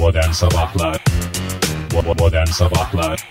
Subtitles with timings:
[0.00, 1.04] Modern Sabahlar
[2.18, 3.28] Modern Sabahlar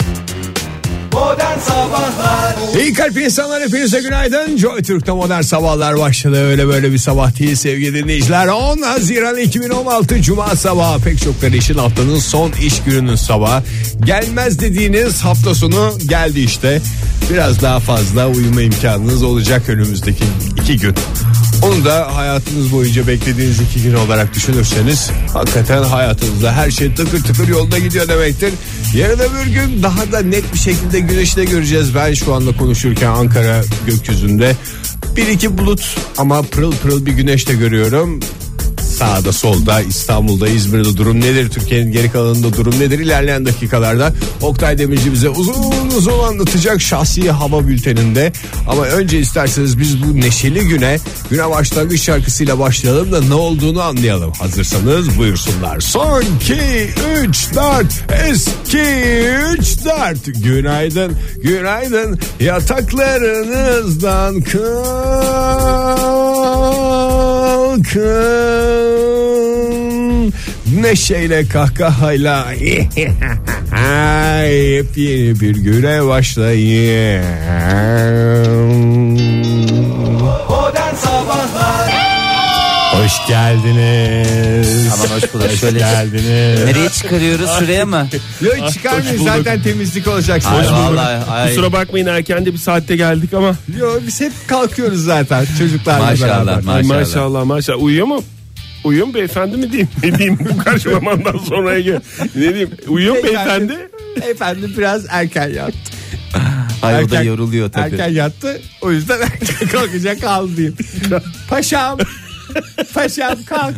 [1.14, 4.58] Modern Sabahlar İyi kalp insanlar hepinize günaydın.
[4.58, 6.46] Joy Türk'te modern sabahlar başladı.
[6.46, 8.48] Öyle böyle bir sabah değil sevgili dinleyiciler.
[8.48, 13.64] 10 Haziran 2016 Cuma sabahı pek çokları için haftanın son iş gününün sabahı.
[14.06, 16.82] Gelmez dediğiniz hafta sonu geldi işte.
[17.30, 20.24] Biraz daha fazla uyuma imkanınız olacak önümüzdeki
[20.58, 20.96] iki gün.
[21.62, 27.48] Onu da hayatınız boyunca beklediğiniz iki gün olarak düşünürseniz hakikaten hayatınızda her şey tıkır tıkır
[27.48, 28.54] yolda gidiyor demektir.
[28.96, 31.96] Yarın öbür gün daha da net bir şekilde güneşi de göreceğiz.
[31.96, 34.56] Ben şu anda konuşurken Ankara gökyüzünde
[35.16, 38.20] bir iki bulut ama pırıl pırıl bir güneş de görüyorum.
[39.00, 41.50] Sağda solda İstanbul'da İzmir'de durum nedir?
[41.50, 43.00] Türkiye'nin geri kalanında durum nedir?
[43.00, 48.32] İlerleyen dakikalarda Oktay Demirci bize uzun uzun anlatacak şahsi hava bülteninde.
[48.68, 50.98] Ama önce isterseniz biz bu neşeli güne
[51.30, 54.32] güne başlangıç şarkısıyla başlayalım da ne olduğunu anlayalım.
[54.32, 55.80] Hazırsanız buyursunlar.
[55.80, 56.54] Son 2
[57.24, 57.86] 3 4
[58.30, 58.84] eski
[59.60, 65.30] 3 4 günaydın günaydın yataklarınızdan kalkın
[70.82, 72.52] neşeyle kahkahayla
[74.52, 77.24] yepyeni bir güne başlayın
[82.94, 85.48] hoş geldiniz Aman hoş bulduk.
[85.52, 88.08] hoş Şöyle- geldiniz Nereye çıkarıyoruz şuraya mı?
[88.42, 90.78] Yok çıkarmayın zaten temizlik olacak Ay Hoş bulduk.
[90.78, 91.50] vallahi ay.
[91.50, 93.56] Kusura bakmayın erken de bir saatte geldik ama.
[93.80, 96.64] Yok biz hep kalkıyoruz zaten çocuklarla Maşallah, beraber.
[96.64, 97.00] maşallah.
[97.00, 97.84] Maşallah maşallah.
[97.84, 98.24] Uyuyor mu?
[98.84, 99.90] Uyuyor mu beyefendi mi diyeyim?
[100.04, 102.00] Ne diyeyim bu karşılamandan sonraya gel.
[102.36, 102.70] Ne diyeyim?
[102.88, 103.90] Uyuyor mu beyefendi?
[104.30, 105.78] Efendim biraz erken yattı.
[106.82, 107.84] Ay o da Erken- yoruluyor tabii.
[107.96, 108.62] Erken yattı.
[108.82, 110.76] O yüzden erken kalkacak kaldı diyeyim.
[111.50, 112.00] Paşam.
[112.94, 113.76] Paşam kalk.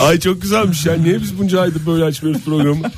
[0.00, 0.94] Ay çok güzelmiş ya.
[0.94, 2.90] Niye biz bunca aydır böyle açmıyoruz programı?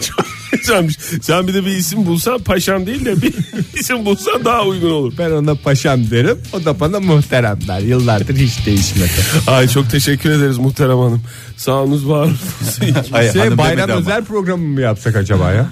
[0.00, 0.26] çok
[0.58, 0.96] güzelmiş.
[1.22, 3.34] Sen bir de bir isim bulsan paşam değil de bir
[3.80, 5.12] isim bulsan daha uygun olur.
[5.18, 6.38] Ben ona paşam derim.
[6.52, 7.80] O da bana muhterem der.
[7.80, 9.10] Yıllardır hiç değişmedi.
[9.46, 11.22] Ay çok teşekkür ederiz muhterem hanım.
[11.56, 12.28] Sağ olunuz var.
[13.12, 15.66] Ay, Şey, bayram özel programı mı yapsak acaba ya?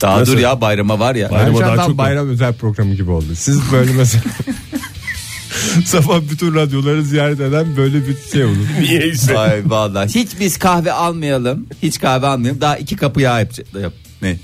[0.00, 0.32] Daha Nasıl?
[0.32, 1.30] dur ya bayrama var ya.
[1.30, 3.34] Bayrama daha çok bayram özel programı gibi oldu.
[3.34, 4.22] Siz böyle mesela
[5.86, 8.66] sabah bütün radyoları ziyaret eden böyle bir şey olur.
[8.80, 9.38] Niyeyse.
[9.38, 10.14] Ay vallahi.
[10.14, 11.66] Hiç biz kahve almayalım.
[11.82, 12.60] Hiç kahve almayalım.
[12.60, 13.66] Daha iki kapı yağ yapacak.
[13.82, 13.92] Yap.
[14.22, 14.36] Ne?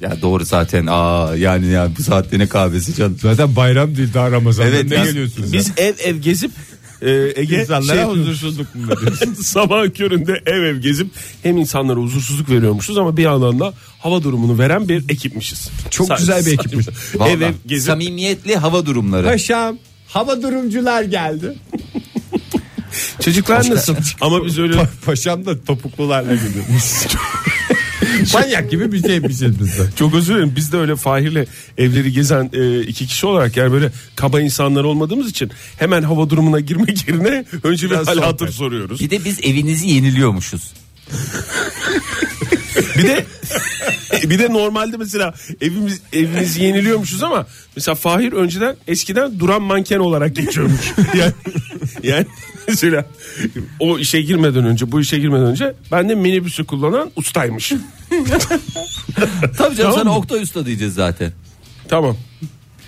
[0.00, 0.86] Ya doğru zaten.
[0.90, 3.16] Aa yani ya bu saatte ne kahvesi canım.
[3.22, 5.52] Zaten bayram değil daha Ramazan'da Evet, ne biz- geliyorsunuz?
[5.52, 6.50] Biz ev ev gezip
[7.02, 8.82] e, Ege İnsanlara şey- huzursuzluk mu
[9.42, 11.06] sabah köründe ev ev gezip
[11.42, 15.68] hem insanlara huzursuzluk veriyormuşuz ama bir yandan da hava durumunu veren bir ekipmişiz.
[15.90, 16.86] Çok Sa- güzel bir ekipmiş.
[17.14, 17.32] Vallahi.
[17.32, 19.26] Ev ev gezip Samimiyetli hava durumları.
[19.26, 19.78] Paşam
[20.08, 21.54] hava durumcular geldi.
[23.20, 23.96] çocuklar nasıl?
[24.20, 26.64] ama biz öyle Pa- paşam da topuklularla gidiyor.
[28.34, 29.82] Manyak gibi bir şeymişiz biz de.
[29.98, 31.46] çok özür dilerim biz de öyle Fahir'le
[31.78, 36.60] evleri gezen e, iki kişi olarak yani böyle kaba insanlar olmadığımız için hemen hava durumuna
[36.60, 39.00] girmek yerine önce bir Biraz hal hatır soruyoruz.
[39.00, 40.72] Bir de biz evinizi yeniliyormuşuz.
[42.98, 43.24] Bir de
[44.30, 50.36] bir de normalde mesela evimiz evimizi yeniliyormuşuz ama mesela Fahir önceden eskiden duran manken olarak
[50.36, 50.92] geçiyormuş.
[51.14, 51.32] yani,
[52.02, 52.26] yani
[52.68, 53.06] mesela
[53.80, 57.72] o işe girmeden önce bu işe girmeden önce ben de minibüsü kullanan ustaymış.
[59.40, 60.16] Tabii canım Tamam sana mı?
[60.16, 61.32] Oktay Usta diyeceğiz zaten.
[61.88, 62.16] Tamam.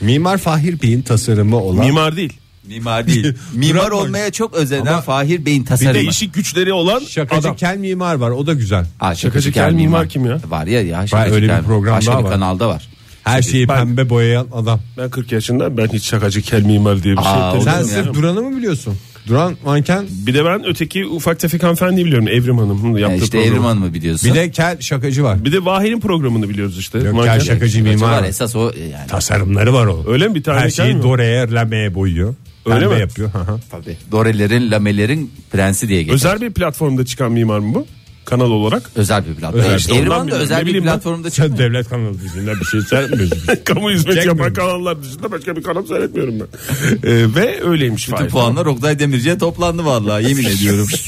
[0.01, 2.33] Mimar Fahir Bey'in tasarımı olan Mimar değil.
[2.69, 3.33] Mimar değil.
[3.55, 5.95] Mimar olmaya çok özenen Ama Fahir Bey'in Bir tasarımı.
[5.95, 7.57] de işi güçleri olan şakacı adam.
[7.57, 8.87] kel mimar var o da güzel.
[9.01, 10.39] Aa, Şakacı Kel Mimar kim ya?
[10.49, 12.33] Var ya ya şakacı öyle bir Kel- program Başka daha bir var.
[12.33, 12.89] kanalda var.
[13.25, 14.81] Her şeyi Ben- pembe boyayan adam.
[14.99, 17.61] Ben 40 yaşında ben hiç şakacı kel mimar diye bir şey Aa.
[17.61, 18.15] Sen mu sırf ya?
[18.15, 18.95] Duran'ı mı biliyorsun?
[19.29, 23.31] Duran manken Bir de ben öteki ufak tefek hanımefendiyi biliyorum Evrim Hanım'ın Ya yaptığı işte
[23.39, 23.53] programı.
[23.53, 24.31] Evrim Hanım'ı biliyorsun.
[24.31, 25.45] bir de kel şakacı var.
[25.45, 26.99] Bir de Vahir'in programını biliyoruz işte.
[26.99, 27.39] Yok, Manken.
[27.39, 28.29] kel şakacı Şakacı mimar var var.
[28.29, 29.07] esas o e, yani.
[29.09, 30.05] Tasarımları var o.
[30.09, 31.03] Öyle mi bir tane Her kel şeyi mi?
[31.03, 32.35] Dore'ye lameye boyuyor.
[32.75, 33.01] Öyle Pembe mi?
[33.01, 33.31] yapıyor.
[33.71, 33.97] Tabii.
[34.13, 36.15] Dorelerin, lamelerin prensi diye geçer.
[36.15, 37.87] Özel, Özel bir platformda çıkan mimar mı bu?
[38.25, 38.83] Kanal olarak.
[38.97, 39.61] bir platform.
[39.61, 39.77] Özel.
[39.79, 41.71] İşte Evrim da özel bir platformda Sen çıkmıyor.
[41.71, 43.39] devlet kanalı dışında bir şey seyretmiyorsun.
[43.65, 46.47] Kamu hizmeti yapan kanallar dışında başka bir kanal seyretmiyorum ben.
[47.11, 50.87] Ee, ve öyleymiş Bütün puanlar Oktay Demirci'ye toplandı vallahi yemin ediyorum.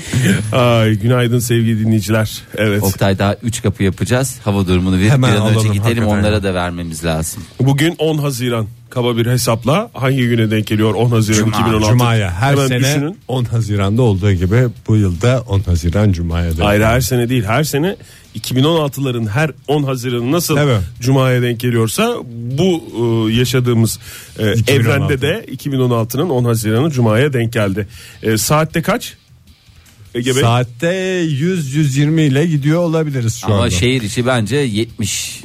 [0.52, 2.42] Ay günaydın sevgili dinleyiciler.
[2.56, 2.82] Evet.
[2.82, 4.38] Oktay daha 3 kapı yapacağız.
[4.44, 7.42] Hava durumunu verip Hemen bir an önce alalım, gidelim hakikaten onlara da vermemiz lazım.
[7.60, 8.66] Bugün 10 Haziran.
[8.90, 11.56] Kaba bir hesapla hangi güne denk geliyor 10 Haziran Cuma.
[11.56, 11.88] 2016?
[11.92, 13.18] Cuma'ya her Hemen sene düşünün.
[13.28, 16.64] 10 Haziran'da olduğu gibi bu yılda 10 Haziran Cuma'ya da.
[16.64, 17.96] Hayır her sene değil her sene
[18.38, 20.80] 2016'ların her 10 Haziran'ı nasıl Evet.
[21.00, 22.82] Cuma'ya denk geliyorsa bu
[23.30, 23.98] e, yaşadığımız
[24.38, 24.72] e, 2016.
[24.72, 27.88] evrende de 2016'nın 10 Haziran'ı Cuma'ya denk geldi.
[28.22, 29.14] E, saatte kaç?
[30.14, 30.42] Ege Bey?
[30.42, 30.86] Saatte
[31.24, 33.70] 100-120 ile gidiyor olabiliriz şu Ama anda.
[33.70, 35.40] şehir içi bence 70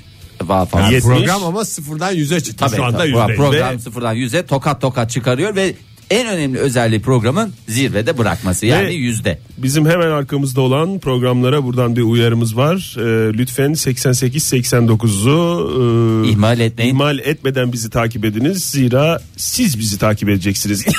[0.50, 0.86] daha fazla.
[0.86, 1.18] Yani 70.
[1.18, 3.10] program ama sıfırdan 100'e çıktı Tabii, şu anda tabii.
[3.10, 3.36] yüzde.
[3.36, 5.74] program Ve- sıfırdan yüze tokat tokat çıkarıyor ve
[6.10, 9.40] en önemli özelliği programın zirvede bırakması yani Ve- yüzde.
[9.58, 12.96] Bizim hemen arkamızda olan programlara buradan bir uyarımız var.
[12.98, 16.90] Ee, lütfen 88-89'u e, İhmal etmeyin.
[16.94, 18.64] ihmal etmeden bizi takip ediniz.
[18.66, 20.86] Zira siz bizi takip edeceksiniz.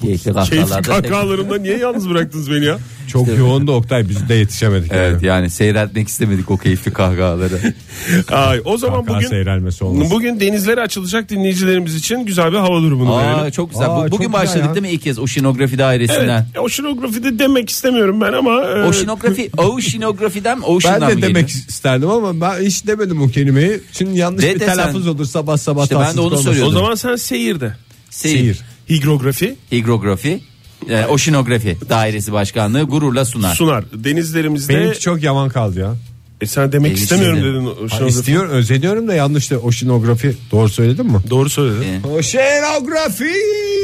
[0.00, 0.82] Keyifli Keyifli kahkahalarda.
[0.82, 2.78] kahkahalarımda niye yalnız bıraktınız beni ya?
[3.08, 4.92] Çok yoğun da Oktay biz de yetişemedik.
[4.94, 5.26] Evet yani.
[5.26, 7.58] yani seyretmek istemedik o keyifli kahkahaları.
[8.32, 10.10] Ay, o zaman Kahkaha bugün seyrelmesi olmaz.
[10.10, 13.50] bugün denizlere açılacak dinleyicilerimiz için güzel bir hava durumunu Aa, verelim.
[13.50, 13.86] çok güzel.
[13.90, 14.74] Aa, Bu- Bugün çok başladık güzel ya.
[14.74, 16.46] değil mi ilk kez oşinografi dairesinden?
[16.54, 21.64] Evet, oşinografide demek istemiyorum ben ama e, Oşinografi, oşinografiden Ben ocean'dan de mı demek geliyor?
[21.68, 23.80] isterdim ama ben hiç demedim o kelimeyi.
[23.92, 24.74] Şimdi yanlış De bir desen.
[24.76, 26.44] telaffuz olur sabah sabah İşte ben de tatsızlık onu olmasın.
[26.44, 26.76] söylüyordum.
[26.76, 27.74] o zaman sen seyirde.
[28.10, 28.60] Seyir, Seyir.
[28.90, 30.40] Higrografi higrografi,
[30.88, 33.54] e, oşinografi dairesi başkanlığı gururla sunar.
[33.54, 33.84] sunar.
[33.92, 35.94] Denizlerimizde Benimki çok yaman kaldı ya.
[36.40, 38.06] E, sen demek Benim istemiyorum dedin Ha, oşinografi.
[38.18, 40.36] istiyor, özeniyorum da yanlış da oşinografi.
[40.52, 41.18] Doğru söyledim mi?
[41.30, 42.02] Doğru söyledin.
[42.04, 43.32] E, Oşinografi.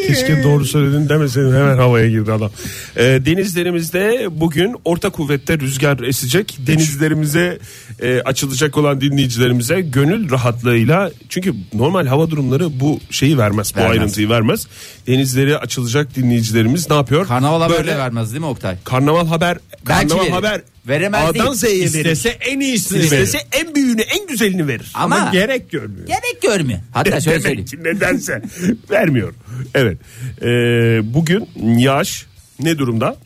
[0.08, 2.50] Keşke doğru söyledin demeseydin hemen havaya girdi adam.
[2.96, 6.56] Ee, denizlerimizde bugün orta kuvvette rüzgar esecek.
[6.66, 7.58] Denizlerimize
[8.02, 13.98] e, açılacak olan dinleyicilerimize gönül rahatlığıyla çünkü normal hava durumları bu şeyi vermez, bu Vermez.
[13.98, 14.66] ayrıntıyı vermez.
[15.06, 17.26] Denizleri açılacak dinleyicilerimiz ne yapıyor?
[17.26, 18.76] Karnaval haber de vermez değil mi Oktay?
[18.84, 19.58] Karnaval haber,
[19.88, 20.32] Belki karnaval verir.
[20.32, 20.60] haber.
[20.88, 21.54] Veremez A'dan değil.
[21.54, 21.84] Z'ye verir.
[21.86, 23.46] İstese en iyisini İstese verir.
[23.52, 24.90] en büyüğünü, en güzelini verir.
[24.94, 26.06] Ama, Ama gerek görmüyor.
[26.06, 26.78] gerek görmüyor.
[26.92, 27.66] Hatta şöyle söyleyeyim.
[27.72, 28.42] Demek ki nedense
[28.90, 29.34] vermiyor.
[29.74, 29.98] Evet.
[30.42, 31.48] Ee, bugün
[31.78, 32.26] yağış
[32.60, 33.16] ne durumda?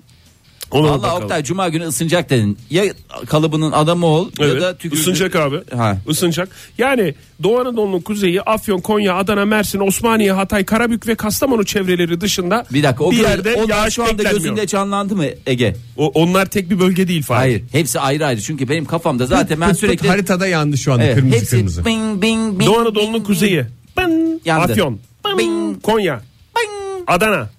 [0.71, 1.23] Ona Valla bakalım.
[1.23, 2.59] Oktay Cuma günü ısınacak dedin.
[2.71, 2.85] Ya
[3.27, 4.63] kalıbının adamı ol ya Evet.
[4.63, 5.57] da tükürdüğün- Isınacak abi.
[5.77, 5.97] Ha.
[6.09, 6.49] Isınacak.
[6.79, 12.67] Yani Doğu Anadolu'nun kuzeyi Afyon, Konya, Adana, Mersin, Osmaniye, Hatay, Karabük ve Kastamonu çevreleri dışında
[12.73, 15.77] Bir dakika o bir yerde onlar yağış şu anda gözünde canlandı mı Ege?
[15.97, 17.39] O, onlar tek bir bölge değil Fahir.
[17.41, 21.15] Hayır hepsi ayrı ayrı çünkü benim kafamda zaten ben sürekli haritada yandı şu anda Evet,
[21.15, 21.85] kırmızı hepsi kırmızı.
[21.85, 23.65] bing bing bing Doğu Anadolu'nun bing, kuzeyi.
[23.97, 24.73] Bın, Yandı.
[24.73, 24.99] Afyon,
[25.39, 25.83] Bing.
[25.83, 26.21] Konya,
[26.57, 26.71] bing,
[27.07, 27.51] Adana,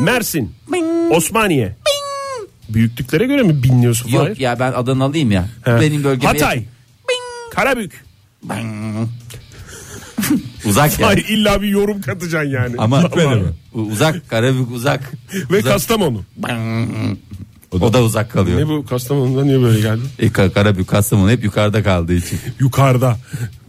[0.00, 1.12] Mersin, bing.
[1.12, 1.76] Osmaniye.
[2.68, 4.28] Büyüklüklere göre mi binliyorsun Fahir?
[4.28, 5.48] Yok ya ben Adanalıyım ya.
[5.64, 5.80] He.
[5.80, 6.64] Benim bölgeme Hatay,
[7.54, 8.04] Karabük.
[8.42, 9.08] Bing.
[10.64, 11.06] uzak ya.
[11.06, 12.74] Hayır illa bir yorum katacaksın yani.
[12.78, 15.12] Ama Gitmedi uzak Karabük uzak.
[15.50, 15.72] Ve Uzak.
[15.72, 16.22] Kastamonu.
[16.36, 17.18] Bing.
[17.72, 18.60] O da uzak kalıyor.
[18.60, 20.02] Ne bu Kastamonu'da niye böyle geldi?
[20.18, 22.40] E, Ka- Karabük Kastamonu hep yukarıda kaldığı için.
[22.60, 23.18] Yukarıda.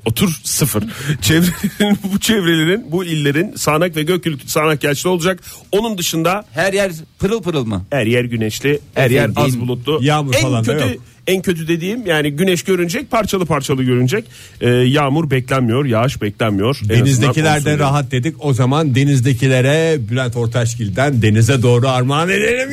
[0.06, 0.84] Otur sıfır.
[1.22, 5.40] Çevrelerin bu çevrelerin bu illerin sağanak ve gök gürültülü sağanak yağışlı olacak.
[5.72, 7.86] Onun dışında Her yer pırıl pırıl mı?
[7.92, 10.00] her yer güneşli, her yer Efendim, az bulutlu.
[10.02, 10.98] yağmur en falan da kötü, yok.
[11.28, 14.26] En kötü dediğim yani güneş görünecek, parçalı parçalı görünecek.
[14.62, 16.76] Ee, yağmur beklenmiyor, yağış beklenmiyor.
[16.76, 18.36] En azından Denizdekiler de rahat dedik.
[18.46, 22.70] O zaman denizdekilere Bülent Ortaçgil'den denize doğru armağan edelim.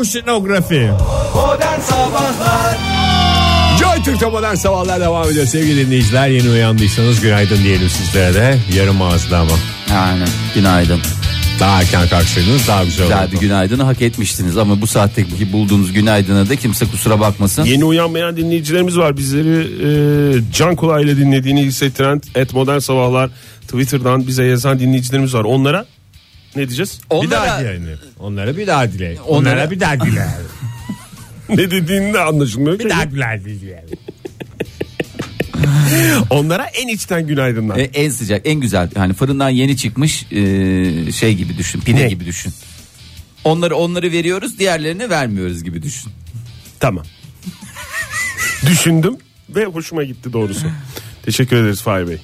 [0.00, 0.90] Oşinografi.
[1.34, 2.95] Modern Sabahlar
[3.96, 6.28] Joy Türk'te modern sabahlar devam ediyor sevgili dinleyiciler.
[6.28, 8.58] Yeni uyandıysanız günaydın diyelim sizlere de.
[8.76, 9.52] Yarım ağızda ama.
[10.00, 10.28] Aynen.
[10.54, 11.00] Günaydın.
[11.60, 13.32] Daha erken kalksaydınız daha güzel Güzel olurdu.
[13.32, 17.64] bir günaydını hak etmiştiniz ama bu saatteki bulduğunuz günaydına da kimse kusura bakmasın.
[17.64, 19.16] Yeni uyanmayan dinleyicilerimiz var.
[19.16, 23.30] Bizleri e, can kulağıyla dinlediğini hissettiren et modern sabahlar
[23.62, 25.44] Twitter'dan bize yazan dinleyicilerimiz var.
[25.44, 25.86] Onlara
[26.56, 27.00] ne diyeceğiz?
[27.22, 27.86] Bir daha Onlara dileyin.
[28.20, 29.16] Onlara bir daha dileyin.
[29.18, 30.16] Onlara- Onlara bir daha dileyin.
[31.48, 32.78] ne dediğini de anlaşılmıyor.
[32.78, 33.76] bir daha dileyin.
[36.30, 37.76] Onlara en içten günaydınlar.
[37.76, 42.08] E, en sıcak en güzel hani fırından yeni çıkmış e, şey gibi düşün pide Ne?
[42.08, 42.52] gibi düşün.
[43.44, 46.12] Onları onları veriyoruz diğerlerini vermiyoruz gibi düşün.
[46.80, 47.04] Tamam.
[48.66, 49.16] Düşündüm
[49.48, 50.66] ve hoşuma gitti doğrusu.
[51.22, 52.18] Teşekkür ederiz Fahir Bey.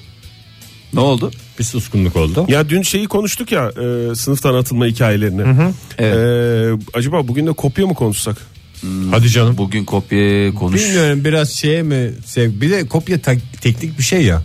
[0.93, 1.31] Ne oldu?
[1.59, 2.45] Bir suskunluk oldu.
[2.47, 5.43] Ya dün şeyi konuştuk ya e, sınıftan atılma hikayelerini.
[5.97, 6.15] Evet.
[6.15, 8.37] E, acaba bugün de kopya mı konuşsak?
[9.11, 9.57] Hadi canım.
[9.57, 10.83] Bugün kopya konuş.
[10.85, 14.41] Bilmiyorum biraz şeye mi sev bir de kopya tak- teknik bir şey ya.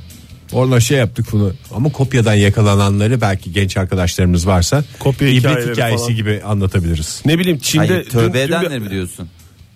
[0.53, 6.03] Orada şey yaptık bunu ama kopyadan yakalananları belki genç arkadaşlarımız varsa Kopya ibret hikayeleri hikayesi
[6.05, 6.17] falan.
[6.17, 7.23] gibi anlatabiliriz.
[7.27, 7.87] Ne bileyim Çin'de...
[7.89, 9.29] Hayır, dün- tövbe dün edenler bir- mi diyorsun?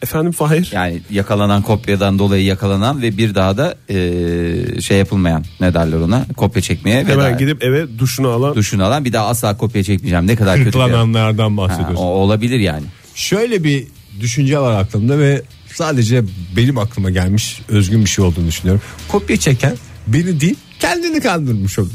[0.02, 0.70] Efendim Fahir?
[0.72, 6.26] Yani yakalanan kopyadan dolayı yakalanan ve bir daha da e, şey yapılmayan ne derler ona
[6.36, 8.54] kopya çekmeye ve Hemen daha gidip eve duşunu alan.
[8.54, 11.96] duşunu alan bir daha asla kopya çekmeyeceğim ne kadar kötü bir Kırklananlardan Ha, bahsediyorsun.
[11.96, 12.84] o olabilir yani.
[13.14, 13.86] Şöyle bir
[14.20, 15.42] düşünce var aklımda ve
[15.74, 16.24] sadece
[16.56, 18.82] benim aklıma gelmiş özgün bir şey olduğunu düşünüyorum.
[19.08, 19.76] Kopya çeken
[20.06, 21.90] beni değil kendini kandırmış olur.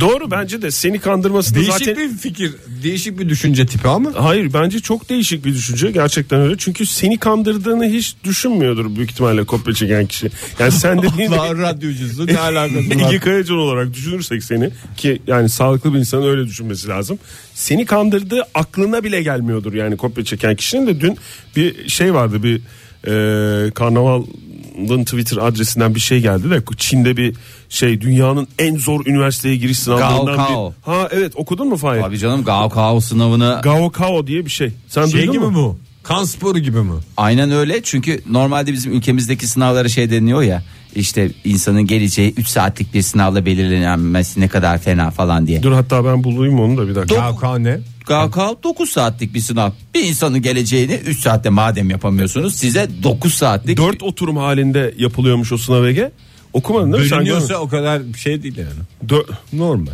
[0.00, 4.10] Doğru bence de seni kandırması da Değişik zaten bir fikir, değişik bir düşünce tipi ama.
[4.14, 6.54] Hayır bence çok değişik bir düşünce gerçekten öyle.
[6.58, 10.30] Çünkü seni kandırdığını hiç düşünmüyordur büyük ihtimalle kopya çeken kişi.
[10.58, 13.20] Yani sen dediğin Allah radyocusu ne alakası var?
[13.20, 17.18] Kayacan olarak düşünürsek seni ki yani sağlıklı bir insanın öyle düşünmesi lazım.
[17.54, 21.16] Seni kandırdığı aklına bile gelmiyordur yani kopya çeken kişinin de dün
[21.56, 22.60] bir şey vardı bir
[23.06, 23.70] e,
[24.72, 27.34] karnavalın Twitter adresinden bir şey geldi de Çin'de bir
[27.68, 30.70] şey dünyanın en zor üniversiteye giriş sınavlarından Gaokao.
[30.86, 30.92] bir.
[30.92, 32.00] Ha evet okudun mu Fahir?
[32.02, 34.72] Abi canım Gaokao sınavını Gaokao diye bir şey.
[34.88, 35.54] Sen Şey duydun gibi mu?
[35.54, 35.78] bu.
[36.02, 36.92] Kan sporu gibi mi?
[37.16, 40.62] aynen öyle çünkü normalde bizim ülkemizdeki sınavlara şey deniyor ya
[40.94, 45.62] işte insanın geleceği 3 saatlik bir sınavla belirlenmesi ne kadar fena falan diye.
[45.62, 47.14] Dur hatta ben bulayım onu da bir dakika.
[47.14, 47.80] Ya kan ne?
[48.06, 49.70] Gaokao 9 saatlik bir sınav.
[49.94, 55.58] Bir insanın geleceğini 3 saatte madem yapamıyorsunuz size 9 saatlik Dört oturum halinde yapılıyormuş o
[55.58, 56.12] sınav Ege.
[56.52, 57.10] Okumadın değil mi?
[57.10, 59.08] Bölünüyorsa o kadar şey değil yani.
[59.08, 59.92] Dö- Normal.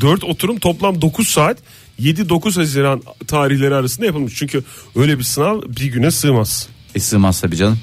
[0.00, 1.58] 4 oturum toplam 9 saat
[2.00, 4.34] 7-9 Haziran tarihleri arasında yapılmış.
[4.36, 4.64] Çünkü
[4.96, 6.68] öyle bir sınav bir güne sığmaz.
[6.94, 7.78] E, sığmaz tabii canım.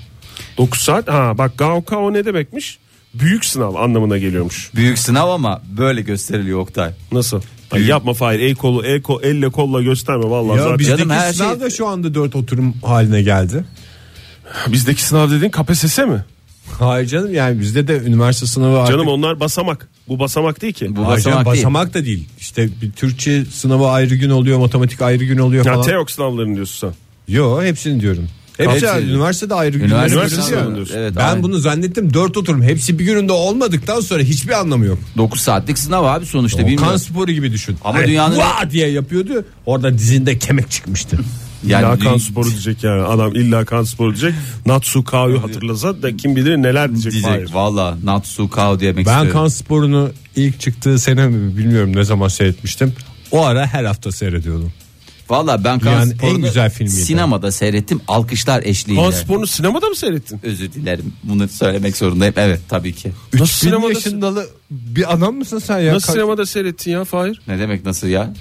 [0.60, 2.80] 9 saat ha bak Gaokao ne demekmiş?
[3.14, 4.72] Büyük sınav anlamına geliyormuş.
[4.76, 6.92] Büyük sınav ama böyle gösteriliyor Oktay.
[7.12, 7.42] Nasıl?
[7.72, 10.80] Ay yapma Fahir el kolu el kol, elle kolla gösterme vallahi Ya zaten.
[10.80, 13.64] bizdeki Canım her sınav şey- da şu anda dört oturum haline geldi.
[14.68, 16.24] Bizdeki sınav dediğin KPSS mi?
[16.80, 18.94] Hayır canım yani bizde de üniversite sınavı artık.
[18.96, 19.90] Canım onlar basamak.
[20.08, 20.96] Bu basamak değil ki.
[20.96, 21.64] Bu Hayır canım, basamak değil.
[21.66, 22.28] basamak da değil.
[22.40, 25.86] İşte bir Türkçe sınavı ayrı gün oluyor, matematik ayrı gün oluyor Ya falan.
[25.86, 27.34] TEOK sınavlarını diyorsun sen.
[27.36, 28.28] Yo hepsini diyorum.
[28.60, 29.06] Hepsi, Hepsi- ayrı.
[29.06, 29.86] üniversitede ayrı gün.
[29.86, 30.96] Üniversite Üniversite sınavı sınavı diyorsun.
[30.98, 31.44] Evet, ben aynen.
[31.44, 32.62] bunu zannettim dört oturum.
[32.64, 35.00] Hepsi bir gününde olmadıktan sonra hiçbir anlamı yok.
[35.18, 37.00] 9 saatlik sınav abi sonuçta o kan bilmiyorum.
[37.00, 37.78] sporu gibi düşün.
[37.84, 39.46] Ama Hani dünyanın- "Vaa!" diye yapıyordu.
[39.66, 41.18] Orada dizinde kemik çıkmıştı.
[41.68, 43.02] Yani illa kan sporu diyecek yani.
[43.02, 44.34] Adam illa kan sporu diyecek.
[44.66, 47.12] Natsu Kao'yu hatırlasa da kim bilir neler diyecek.
[47.14, 49.32] Diyecek valla Natsu Kao demek Ben istiyorum.
[49.32, 52.94] kan sporunu ilk çıktığı sene mi bilmiyorum ne zaman seyretmiştim.
[53.32, 54.72] O ara her hafta seyrediyordum.
[55.30, 56.96] Valla ben kan Yani en sporunu güzel filmiydi.
[56.96, 59.04] sinemada seyrettim alkışlar eşliğinde.
[59.04, 60.40] Kan sporunu sinemada mı seyrettin?
[60.44, 62.34] Özür dilerim bunu söylemek zorundayım.
[62.38, 63.12] Evet tabii ki.
[63.34, 65.94] Nasıl 3000 sinemada, yaşındalı bir adam mısın sen ya?
[65.94, 67.42] nasıl Kaç- sinemada seyrettin ya Fahir?
[67.48, 68.34] Ne demek nasıl ya?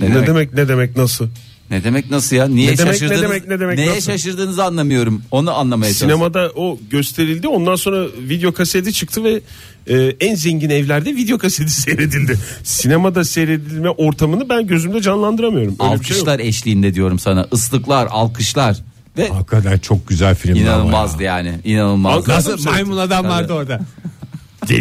[0.00, 0.52] Ne, demek?
[0.54, 1.28] ne demek nasıl?
[1.70, 2.48] Ne demek nasıl ya?
[2.48, 3.22] Niye Ne demek, ne şaşırdınız?
[3.22, 4.00] demek, ne demek, Neye nasıl?
[4.12, 5.22] şaşırdığınızı anlamıyorum.
[5.30, 6.16] Onu anlamaya çalışıyorum.
[6.16, 7.48] Sinemada o gösterildi.
[7.48, 9.40] Ondan sonra video kaseti çıktı ve
[9.86, 12.38] e, en zengin evlerde video kaseti seyredildi.
[12.64, 15.76] Sinemada seyredilme ortamını ben gözümde canlandıramıyorum.
[15.80, 16.28] Öyle bir şey yok.
[16.28, 17.46] Alkışlar eşliğinde diyorum sana.
[17.52, 18.76] Islıklar, alkışlar
[19.18, 20.56] ve Hakikaten çok güzel film.
[20.56, 21.54] inanılmazdı yani.
[21.64, 22.16] İnanılmaz.
[22.16, 23.80] Ankara'da mı Nasıl maymun adam vardı orada.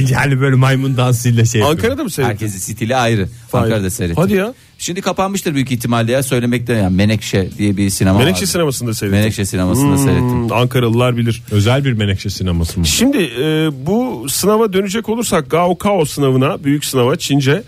[0.10, 1.78] Yani böyle maymun dansıyla şey yapıyor.
[1.78, 2.46] Ankara'da mı seyrettin?
[2.46, 3.30] Herkesin stili ayrı.
[3.54, 4.24] Ankara'da seyrettim.
[4.24, 4.54] Hadi ya.
[4.86, 8.52] Şimdi kapanmıştır büyük ihtimalle ya söylemekten yani Menekşe diye bir sinema Menekşe vardı.
[8.52, 9.20] sinemasında seyrettim.
[9.20, 10.44] Menekşe sinemasında seyrettim.
[10.44, 11.44] Hmm, Ankaralılar bilir.
[11.52, 12.86] Özel bir menekşe sineması mı?
[12.86, 17.64] Şimdi e, bu sınava dönecek olursak Gaokao sınavına, büyük sınava Çince,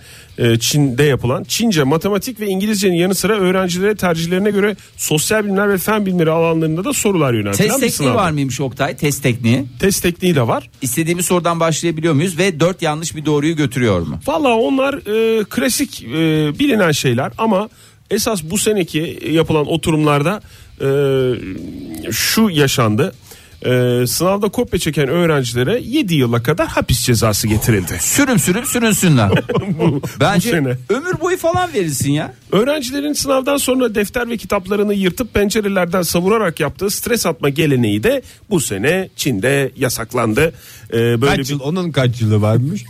[0.59, 6.05] Çin'de yapılan Çince, matematik ve İngilizcenin yanı sıra öğrencilere tercihlerine göre sosyal bilimler ve fen
[6.05, 8.15] bilimleri alanlarında da sorular yöneltilen Test bir tekniği sınav.
[8.15, 8.95] var mıymış Oktay?
[8.95, 9.65] Test tekniği.
[9.79, 10.69] Test tekniği de var.
[10.81, 14.19] İstediğimiz sorudan başlayabiliyor muyuz ve dört yanlış bir doğruyu götürüyor mu?
[14.27, 16.09] Valla onlar e, klasik e,
[16.59, 17.69] bilinen şeyler ama
[18.11, 20.41] esas bu seneki yapılan oturumlarda
[20.81, 20.89] e,
[22.11, 23.13] şu yaşandı.
[23.65, 27.97] E, sınavda kopya çeken öğrencilere 7 yıla kadar hapis cezası getirildi.
[27.99, 29.31] Sürüm sürüm sürünsünler.
[29.79, 30.77] bu Bence sene.
[30.89, 32.33] ömür boyu falan verilsin ya.
[32.51, 38.59] Öğrencilerin sınavdan sonra defter ve kitaplarını yırtıp pencerelerden savurarak yaptığı stres atma geleneği de bu
[38.59, 40.53] sene Çin'de yasaklandı.
[40.89, 41.59] Ee, böyle Kaç bir yıl?
[41.59, 42.83] Onun kaç yılı varmış?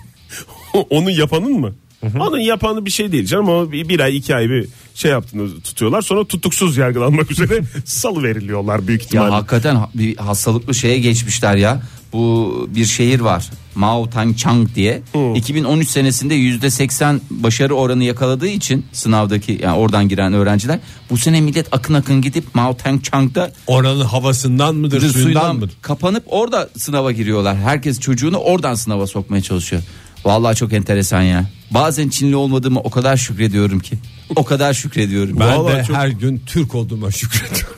[0.89, 1.73] onun yapanın mı?
[2.19, 5.61] Onun yapanı bir şey değil canım o bir, bir ay iki ay bir şey yaptığını
[5.61, 9.31] tutuyorlar sonra tutuksuz yargılanmak üzere salı veriliyorlar büyük Ya ihtimalle.
[9.31, 11.81] hakikaten ha- bir hastalıklı şeye geçmişler ya.
[12.13, 13.49] Bu bir şehir var.
[13.75, 15.01] Mao Tangchang diye.
[15.35, 21.67] 2013 senesinde %80 başarı oranı yakaladığı için sınavdaki yani oradan giren öğrenciler bu sene millet
[21.71, 25.71] akın akın gidip Mao Tangchang'da Oranın havasından mıdır, suyundan, suyundan mıdır?
[25.81, 27.57] kapanıp orada sınava giriyorlar.
[27.57, 29.81] Herkes çocuğunu oradan sınava sokmaya çalışıyor.
[30.25, 31.45] Vallahi çok enteresan ya.
[31.71, 33.95] Bazen Çinli olmadığımı o kadar şükrediyorum ki.
[34.35, 35.39] O kadar şükrediyorum.
[35.39, 37.73] Ben Vallahi de çok- her gün Türk olduğuma şükrediyorum.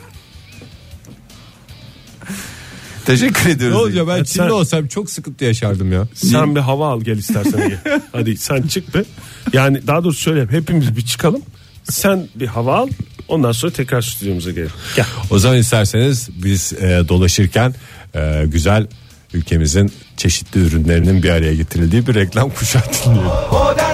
[3.06, 3.76] Teşekkür ediyoruz.
[3.76, 6.08] ne olacak ben Ya Çinli sen- olsam çok sıkıntı yaşardım ya.
[6.14, 7.72] Sen bir hava al gel istersen.
[8.12, 9.04] Hadi sen çık be.
[9.52, 11.42] Yani daha doğrusu söyle hepimiz bir çıkalım.
[11.90, 12.88] Sen bir hava al
[13.28, 14.70] ondan sonra tekrar stüdyomuza gelelim.
[14.96, 15.06] Gel.
[15.30, 17.74] O zaman isterseniz biz e, dolaşırken
[18.14, 18.86] e, güzel
[19.34, 22.82] ülkemizin çeşitli ürünlerinin bir araya getirildiği bir reklam kuşağı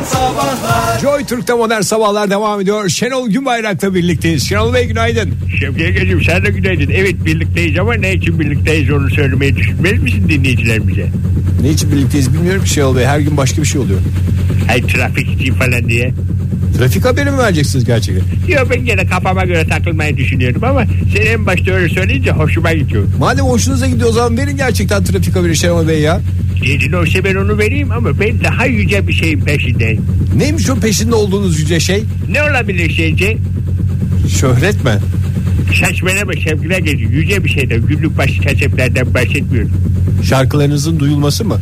[0.04, 2.88] Sabahlar Joy Türk'te modern sabahlar devam ediyor.
[2.88, 4.48] Şenol Günbayrak'la birlikteyiz.
[4.48, 5.34] Şenol Bey günaydın.
[5.60, 6.92] Şevkiye Gecim sen de günaydın.
[6.94, 11.08] Evet birlikteyiz ama ne için birlikteyiz onu söylemeyi düşünmez misin dinleyicilerimize?
[11.62, 13.06] Ne için birlikteyiz bilmiyorum ki şey oluyor.
[13.06, 14.00] Her gün başka bir şey oluyor.
[14.70, 16.14] Ay trafik için falan diye.
[16.76, 18.24] Trafik haberi mi vereceksiniz gerçekten?
[18.48, 20.84] Yok ben gene kafama göre takılmayı düşünüyorum ama
[21.16, 23.04] sen en başta öyle söyleyince hoşuma gidiyor.
[23.18, 26.20] Madem hoşunuza gidiyor o zaman verin gerçekten trafik haberi Şenol Bey ya.
[26.64, 30.04] Yedin olsa ben onu vereyim ama ben daha yüce bir şeyin peşindeyim.
[30.36, 32.02] Neymiş o peşinde olduğunuz yüce şey?
[32.30, 33.36] Ne olabilir sence?
[34.40, 34.92] Şöhret mi?
[35.80, 37.10] Saçmalama sevgine geçiyor.
[37.10, 39.72] Yüce bir şeyden günlük başı kaseplerden bahsetmiyorum.
[40.24, 41.60] Şarkılarınızın duyulması mı?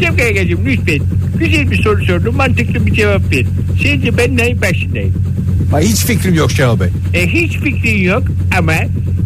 [0.00, 1.00] Sevgine geçiyorum lütfen.
[1.38, 3.44] Güzel bir soru sordum mantıklı bir cevap ver.
[3.82, 5.14] Sence ben neyin peşindeyim?
[5.72, 6.88] Ay hiç fikrim yok Şenol Bey.
[7.14, 8.22] E, hiç fikrin yok
[8.58, 8.72] ama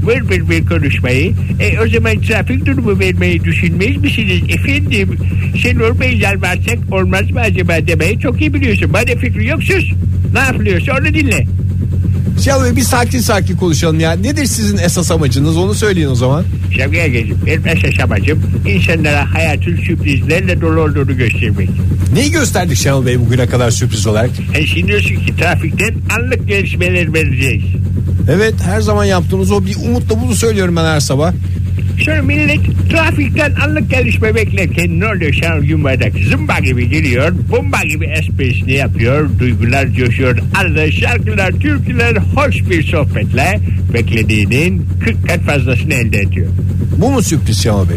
[0.06, 1.32] ver ver ver konuşmayı.
[1.60, 5.16] E, o zaman trafik durumu vermeyi düşünmeyiz misiniz efendim?
[5.62, 8.92] Sen Bey yalvarsak olmaz mı acaba demeyi çok iyi biliyorsun.
[8.92, 9.84] Bana fikri yok sus.
[10.32, 11.46] Ne yapılıyorsa onu dinle.
[12.44, 14.12] Şenol Bey bir sakin sakin konuşalım ya.
[14.12, 16.44] Nedir sizin esas amacınız onu söyleyin o zaman.
[16.76, 21.70] Şevki'ye geçip benim esas amacım insanlara hayatın sürprizlerle dolu olduğunu göstermek.
[22.12, 24.30] Neyi gösterdik Şenol Bey bugüne kadar sürpriz olarak?
[24.54, 27.64] E şimdi diyorsun ki trafikten anlık gelişmeler vereceğiz.
[28.30, 31.32] Evet her zaman yaptığımız o bir umutla bunu söylüyorum ben her sabah.
[32.04, 38.06] Sonra millet trafikten anlık gelişme beklerken ne oluyor Şenol Günbardak zımba gibi geliyor bomba gibi
[38.06, 43.60] esprisini yapıyor duygular coşuyor arada şarkılar türküler hoş bir sohbetle
[43.94, 46.46] beklediğinin 40 kat fazlasını elde ediyor.
[46.96, 47.96] Bu mu sürpriz Şenol Bey?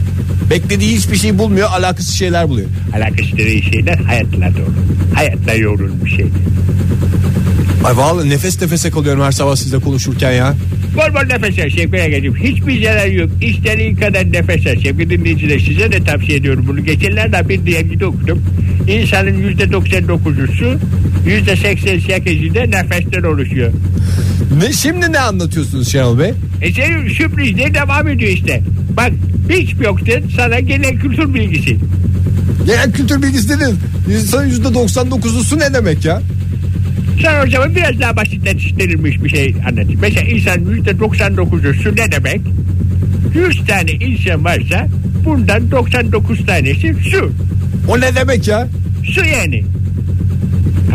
[0.50, 2.68] Beklediği hiçbir şey bulmuyor alakasız şeyler buluyor.
[2.96, 3.38] Alakası
[3.72, 4.74] şeyler hayatla doğru.
[5.16, 6.26] Hayatla yoğrulmuş şey.
[7.84, 10.56] Ay vallahi nefes nefese kalıyorum her sabah sizle konuşurken ya.
[10.96, 13.30] Bol bol nefes al Şevki'ye gelip hiçbir zarar yok.
[13.42, 14.82] İstediğin kadar nefes al.
[14.82, 16.86] Şevki dinleyiciler size de tavsiye ediyorum bunu.
[16.86, 18.44] Geçenlerde bir diye okudum.
[18.88, 20.78] İnsanın yüzde 99'usu
[21.26, 23.72] yüzde 88'i de nefesten oluşuyor.
[24.58, 26.34] Ne şimdi ne anlatıyorsunuz Şenol Bey?
[26.62, 28.62] E senin sürprizler devam ediyor işte.
[28.98, 29.12] Bak
[29.50, 31.78] hiç yoktu sana genel kültür bilgisi.
[32.66, 33.80] Genel kültür bilgisi dedin.
[34.14, 36.22] İnsanın %99'u su ne demek ya?
[37.22, 40.00] Sen o zaman biraz daha basitleştirilmiş bir şey anlatayım.
[40.02, 40.28] Mesela
[40.72, 42.42] yüzde 99'u su ne demek?
[43.36, 44.88] 100 tane insan varsa
[45.26, 47.32] bundan 99 tanesi su.
[47.88, 48.68] O ne demek ya?
[49.04, 49.64] Su yani.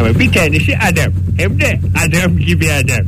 [0.01, 1.13] Ama bir tanesi adam.
[1.39, 3.07] Hem de adam gibi adam.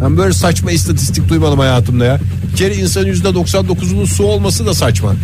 [0.00, 2.20] Ben böyle saçma istatistik duymadım hayatımda ya.
[2.52, 5.14] Bir kere insanın %99'unun su olması da saçma.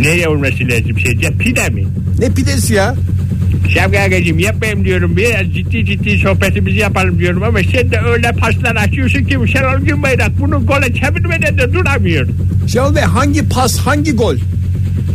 [0.00, 1.30] Nereye olması lazım sence?
[1.38, 1.86] Pide mi?
[2.18, 2.94] Ne pidesi ya?
[3.74, 5.16] Şevkagacığım yapmayayım diyorum.
[5.16, 10.40] Biraz ciddi ciddi sohbetimizi yapalım diyorum ama sen de öyle paslar açıyorsun ki Şenol Günbayrak
[10.40, 12.28] bunu gole çevirmeden de duramıyor.
[12.72, 14.34] Şenol Bey hangi pas hangi gol?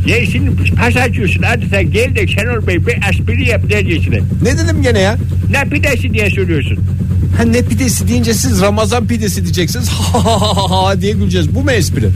[0.07, 4.23] Ya şimdi pas açıyorsun hadi sen gel de Şenol Bey bir espri yap diyeceksin.
[4.43, 5.17] Ne dedim gene ya?
[5.51, 6.79] Ne pidesi diye soruyorsun.
[7.37, 9.89] Ha ne pidesi deyince siz Ramazan pidesi diyeceksiniz.
[10.13, 11.55] Ha ha ha ha diye güleceğiz.
[11.55, 12.09] Bu mu espri?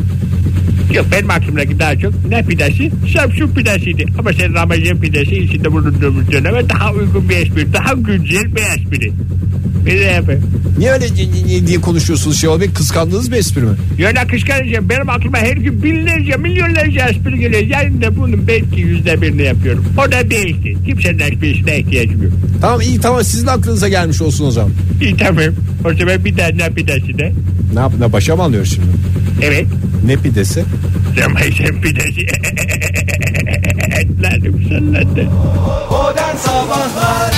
[0.93, 2.91] Yok benim aklımdaki daha çok ne pidesi?
[3.13, 4.05] Samsun pidesiydi.
[4.19, 7.73] Ama sen Ramazan pidesi içinde bulunduğumuz döneme daha uygun bir espri.
[7.73, 9.11] Daha güncel bir espri.
[9.85, 10.43] Bir de yapayım.
[10.77, 11.05] Niye öyle
[11.67, 12.69] diye konuşuyorsunuz Şenol Bey?
[12.73, 13.75] Kıskandığınız bir espri mi?
[13.97, 14.89] Ya ne kıskanacağım.
[14.89, 17.61] Benim aklıma her gün binlerce, milyonlarca espri geliyor.
[17.61, 19.85] Yani de bunun belki yüzde birini yapıyorum.
[19.97, 20.77] O da belki.
[20.85, 22.33] Kimsenin esprisine ihtiyacım yok.
[22.61, 24.71] Tamam iyi tamam sizin aklınıza gelmiş olsun o zaman.
[25.01, 25.43] İyi tamam.
[25.85, 27.33] O zaman bir tane ne pidesi de.
[27.73, 28.87] Ne yap ne başa mı alıyor şimdi?
[29.41, 29.65] Evet.
[30.05, 30.65] Ne pidesi?
[31.17, 32.21] Ramazan pidesi.
[33.99, 35.29] Etlerim salladı.
[35.91, 37.33] Modern Sabahlar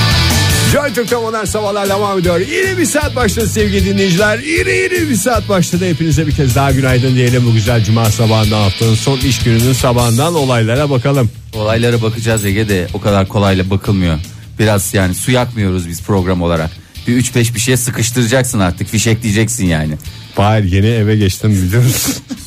[0.73, 2.39] Joy Türk'te modern sabahlar devam ediyor.
[2.39, 4.39] İri bir saat başladı sevgili dinleyiciler.
[4.39, 5.89] İri iri bir saat başladı.
[5.89, 10.35] Hepinize bir kez daha günaydın diyelim bu güzel cuma sabahından haftanın son iş gününün sabahından
[10.35, 11.29] olaylara bakalım.
[11.53, 14.19] Olaylara bakacağız Ege de o kadar kolayla bakılmıyor.
[14.59, 16.71] Biraz yani su yakmıyoruz biz program olarak.
[17.07, 19.93] Bir 3-5 bir şeye sıkıştıracaksın artık fişekleyeceksin yani.
[20.37, 22.07] Bahar yeni eve geçtim biliyoruz.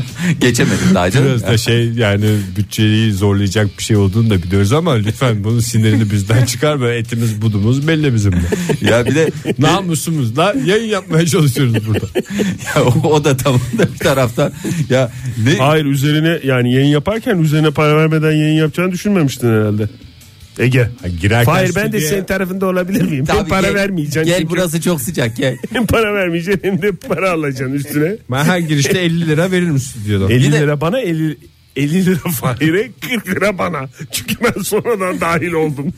[0.40, 1.28] Geçemedim daha canım.
[1.28, 2.26] Biraz da şey yani
[2.56, 6.88] bütçeyi zorlayacak bir şey olduğunu da biliyoruz ama lütfen bunun sinirini bizden çıkarma.
[6.88, 8.36] Etimiz budumuz belli bizim de.
[8.90, 12.06] ya bir de Namusumuzla yayın yapmaya çalışıyoruz burada.
[12.76, 14.52] ya o, o da tamam da bir taraftan
[14.90, 15.12] ya
[15.44, 19.88] ne Hayır üzerine yani yayın yaparken üzerine para vermeden yayın yapacağını düşünmemiştin herhalde.
[20.58, 20.88] Ege.
[21.20, 23.24] girerken Hayır ben de senin tarafında olabilir miyim?
[23.28, 24.24] hem Tabii para gel- vermeyeceksin.
[24.24, 24.50] Gel çünkü.
[24.50, 25.56] burası çok sıcak gel.
[25.72, 28.16] Hem para vermeyeceksin hem de para alacaksın üstüne.
[28.30, 30.30] Ben her girişte 50 lira veririm stüdyodan.
[30.30, 31.36] 50 de- lira bana 50
[31.76, 33.88] 50 lira Fahir'e 40 lira bana.
[34.12, 35.92] Çünkü ben sonradan dahil oldum.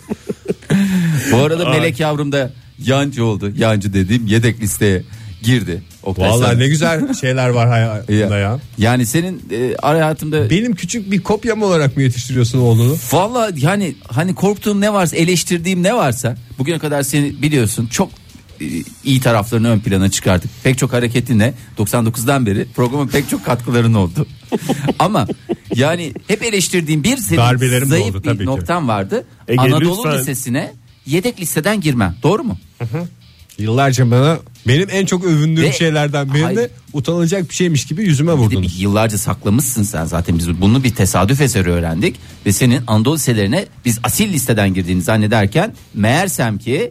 [1.33, 2.53] Bu arada Melek yavrum da
[2.85, 3.53] yancı oldu.
[3.57, 5.03] Yancı dediğim yedek listeye
[5.45, 5.83] girdi.
[6.03, 7.69] Oktay Vallahi sen- ne güzel şeyler var
[8.09, 8.59] hayatında ya.
[8.79, 12.97] Yani senin e, hayatımda Benim küçük bir kopyam olarak mı yetiştiriyorsun oğlunu?
[13.13, 18.11] Valla yani hani korktuğum ne varsa eleştirdiğim ne varsa bugüne kadar seni biliyorsun çok
[18.61, 18.65] e,
[19.05, 20.51] iyi taraflarını ön plana çıkardık.
[20.65, 24.27] Pek çok hareketinle 99'dan beri programa pek çok katkıların oldu.
[24.99, 25.27] Ama
[25.75, 28.89] Yani hep eleştirdiğim bir senin Darbelerim de zayıf oldu bir tabii ki.
[28.89, 29.25] vardı.
[29.49, 30.19] Ege, Anadolu lütfen.
[30.21, 30.73] Lisesi'ne
[31.07, 32.15] yedek listeden girmem.
[32.23, 32.59] Doğru mu?
[33.59, 34.39] Yıllarca bana
[34.69, 36.71] benim en çok övündüğüm Ve- şeylerden birini Hayır.
[36.93, 38.81] utanılacak bir şeymiş gibi yüzüme Bir de vurdunuz.
[38.83, 43.99] Yıllarca saklamışsın sen zaten biz bunu bir tesadüf eseri öğrendik ve senin Anadolu liselerine biz
[44.03, 46.91] asil listeden girdiğini zannederken meğersem ki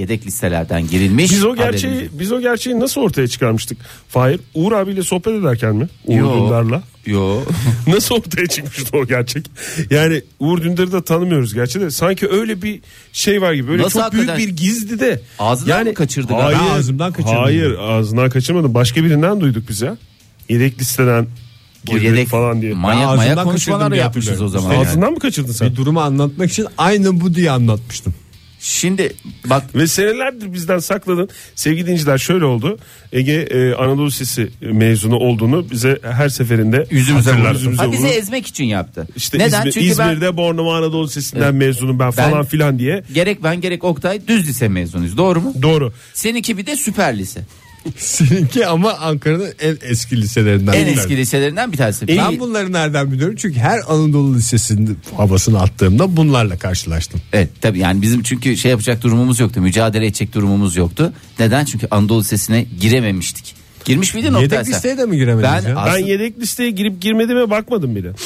[0.00, 1.30] yedek listelerden girilmiş.
[1.32, 2.12] Biz o haberimiz gerçeği yok.
[2.18, 3.78] biz o gerçeği nasıl ortaya çıkarmıştık?
[4.08, 5.88] Fahir Uğur abiyle sohbet ederken mi?
[6.04, 6.44] Uğur Yo.
[6.44, 6.82] Dündar'la.
[7.06, 7.40] Yo.
[7.86, 9.46] Nasıl ortaya çıkmıştı o gerçek?
[9.90, 12.80] Yani Uğur Dündar'ı da tanımıyoruz gerçi de sanki öyle bir
[13.12, 13.68] şey var gibi.
[13.68, 15.20] Böyle Nasıl çok büyük bir gizli de.
[15.38, 16.58] Ağzından mı kaçırdı Hayır?
[16.70, 17.38] Ben ağzımdan kaçırdım.
[17.42, 18.74] Hayır ağzından kaçırmadım.
[18.74, 19.96] Başka birinden duyduk biz ya.
[20.48, 21.26] Yedek listeden
[21.86, 22.74] Bu yedek falan diye.
[22.74, 24.72] manyak manyak konuşmalar yapmışız o zaman.
[24.72, 24.88] yani.
[24.88, 25.70] Ağzından mı kaçırdın sen?
[25.70, 28.14] Bir durumu anlatmak için aynı bu diye anlatmıştım.
[28.60, 29.12] Şimdi
[29.46, 31.28] bak Ve senelerdir bizden sakladın.
[31.54, 32.78] Sevgili dinciler şöyle oldu.
[33.12, 37.48] Ege e, Anadolu Lisesi mezunu olduğunu bize her seferinde yüzümüze vurdu.
[37.52, 38.14] Yüzümüze Ha, bizi vurur.
[38.14, 39.08] ezmek için yaptı.
[39.16, 39.60] İşte Neden?
[39.60, 41.54] İzmir- Çünkü İzmir'de Bornova Anadolu Lisesi'nden Evet.
[41.54, 43.02] mezunum ben Ben- falan filan diye.
[43.08, 45.16] ben gerek ben gerek Oktay düz lise mezunuyuz.
[45.16, 45.54] Doğru mu?
[45.62, 45.92] Doğru.
[46.14, 47.40] Seninki bir de süper lise.
[47.96, 50.72] Seninki ama Ankara'nın en eski liselerinden.
[50.72, 52.08] En eski liselerinden bir tanesi.
[52.08, 53.36] Ben bunları nereden biliyorum?
[53.38, 57.20] Çünkü her Anadolu Lisesi'nin havasını attığımda bunlarla karşılaştım.
[57.32, 59.60] Evet tabii yani bizim çünkü şey yapacak durumumuz yoktu.
[59.60, 61.12] Mücadele edecek durumumuz yoktu.
[61.38, 61.64] Neden?
[61.64, 63.54] Çünkü Anadolu Lisesi'ne girememiştik.
[63.84, 64.72] Girmiş miydin Oktay Yedek sen?
[64.72, 65.76] listeye de mi giremediniz Ben ya?
[65.78, 68.10] aslında- Ben yedek listeye girip girmediğime bakmadım bile.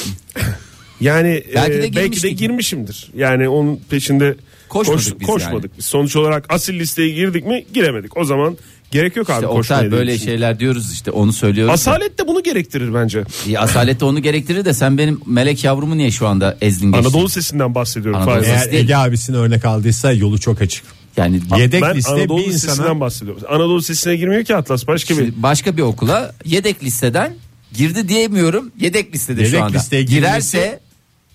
[1.01, 3.11] Yani Belki e, de belki de girmişimdir.
[3.17, 4.35] Yani onun peşinde
[4.69, 5.77] Koşmadık biz koşmadık.
[5.77, 8.17] Biz Sonuç olarak asil listeye girdik mi giremedik.
[8.17, 8.57] O zaman
[8.95, 9.79] gerek yok abi İşte koşmaya.
[9.79, 10.25] Oktay böyle düşünüyorum.
[10.39, 11.73] şeyler diyoruz işte onu söylüyoruz.
[11.73, 13.23] Asalet de bunu gerektirir bence.
[13.45, 17.05] İyi, asalet de onu gerektirir de sen benim melek yavrumu niye şu anda ezdin geçtin?
[17.07, 18.21] Anadolu Lisesi'nden bahsediyorum.
[18.21, 18.83] Anadolu Eğer değil.
[18.83, 20.83] Ege abisine örnek aldıysa yolu çok açık.
[21.17, 23.41] Yani Yedek ben liste Anadolu bir Lisesi'nden insana bahsediyorum.
[23.49, 25.25] Anadolu Lisesi'ne girmiyor ki Atlas başka bir.
[25.25, 27.33] Şimdi başka bir okula yedek listeden
[27.73, 28.71] girdi diyemiyorum.
[28.79, 29.77] Yedek listede Yedek şu anda.
[29.77, 30.79] listeye girmesi- girerse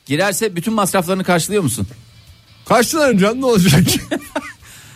[0.06, 1.86] girerse bütün masraflarını karşılıyor musun?
[2.68, 3.80] karşılarım canım ne olacak?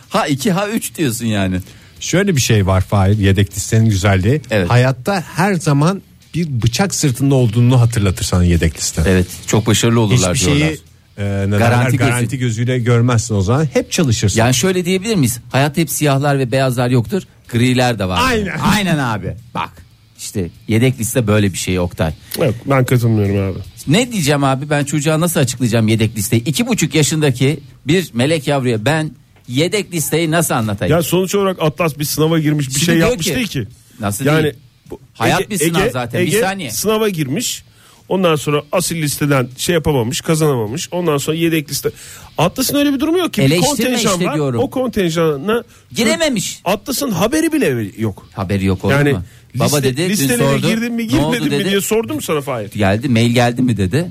[0.09, 1.61] Ha 2 ha 3 diyorsun yani.
[2.05, 4.41] Şöyle bir şey var Fahir yedek listenin güzelliği.
[4.51, 4.71] Evet.
[4.71, 6.03] Hayatta her zaman
[6.35, 9.03] bir bıçak sırtında olduğunu hatırlatır sana yedek liste.
[9.07, 10.67] Evet çok başarılı olurlar Hiçbir diyorlar.
[10.67, 10.79] şeyi
[11.19, 13.69] e, ne Garanti garanti, gözü- garanti gözüyle görmezsin o zaman.
[13.73, 14.39] Hep çalışırsın.
[14.39, 15.39] Yani şöyle diyebilir miyiz?
[15.53, 17.23] Hayat hep siyahlar ve beyazlar yoktur.
[17.49, 18.21] Griler de var.
[18.29, 18.59] Aynen.
[18.75, 19.35] Aynen abi.
[19.55, 19.71] Bak
[20.19, 22.13] işte yedek liste böyle bir şey Oktay.
[22.39, 23.59] Yok, ben katılmıyorum abi.
[23.87, 26.45] Ne diyeceğim abi ben çocuğa nasıl açıklayacağım yedek listeyi?
[26.45, 29.11] İki buçuk yaşındaki bir melek yavruya ben
[29.49, 30.97] yedek listeyi nasıl anlatayım?
[30.97, 33.67] Ya sonuç olarak Atlas bir sınava girmiş bir Şimdi şey yapmış ki- değil ki.
[34.01, 34.55] Nasıl yani değil?
[34.91, 36.71] bu- Hayat bir sınav zaten, bir Ege saniye.
[36.71, 37.65] sınava girmiş.
[38.09, 40.89] Ondan sonra asil listeden şey yapamamış, kazanamamış.
[40.93, 41.91] Ondan sonra yedek liste.
[42.39, 43.41] Atlas'ın öyle bir durumu yok ki.
[43.41, 44.35] Bir Eleştirme kontenjan işte var.
[44.35, 44.61] diyorum.
[44.61, 46.61] O kontenjana Girememiş.
[46.65, 48.27] Atlas'ın haberi bile yok.
[48.33, 49.23] Haberi yok olur Yani mu?
[49.55, 50.67] Baba liste- dedi dün sordu.
[50.69, 51.65] girdin mi girmedin mi dedi.
[51.71, 52.71] diye sordum sana Fahir.
[52.71, 54.11] Geldi mail geldi mi dedi.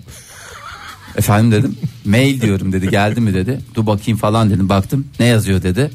[1.17, 1.75] Efendim dedim.
[2.05, 3.59] Mail diyorum dedi geldi mi dedi.
[3.75, 5.91] Dur bakayım falan dedim baktım ne yazıyor dedi.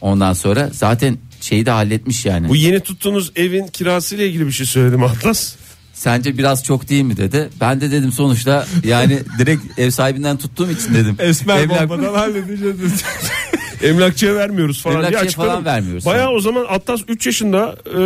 [0.00, 2.48] Ondan sonra zaten şeyi de halletmiş yani.
[2.48, 5.54] Bu yeni tuttuğunuz evin kirasıyla ilgili bir şey söyledim Atlas.
[5.94, 7.48] Sence biraz çok değil mi dedi.
[7.60, 11.16] Ben de dedim sonuçta yani direkt ev sahibinden tuttuğum için dedim.
[11.18, 12.76] Esmer Evler- bombadan halledeceğiz.
[13.82, 15.50] Emlakçıya vermiyoruz falan diye Emlakçıya açıkladım.
[15.50, 16.06] falan vermiyoruz.
[16.06, 17.98] Bayağı o zaman Atlas 3 yaşında e,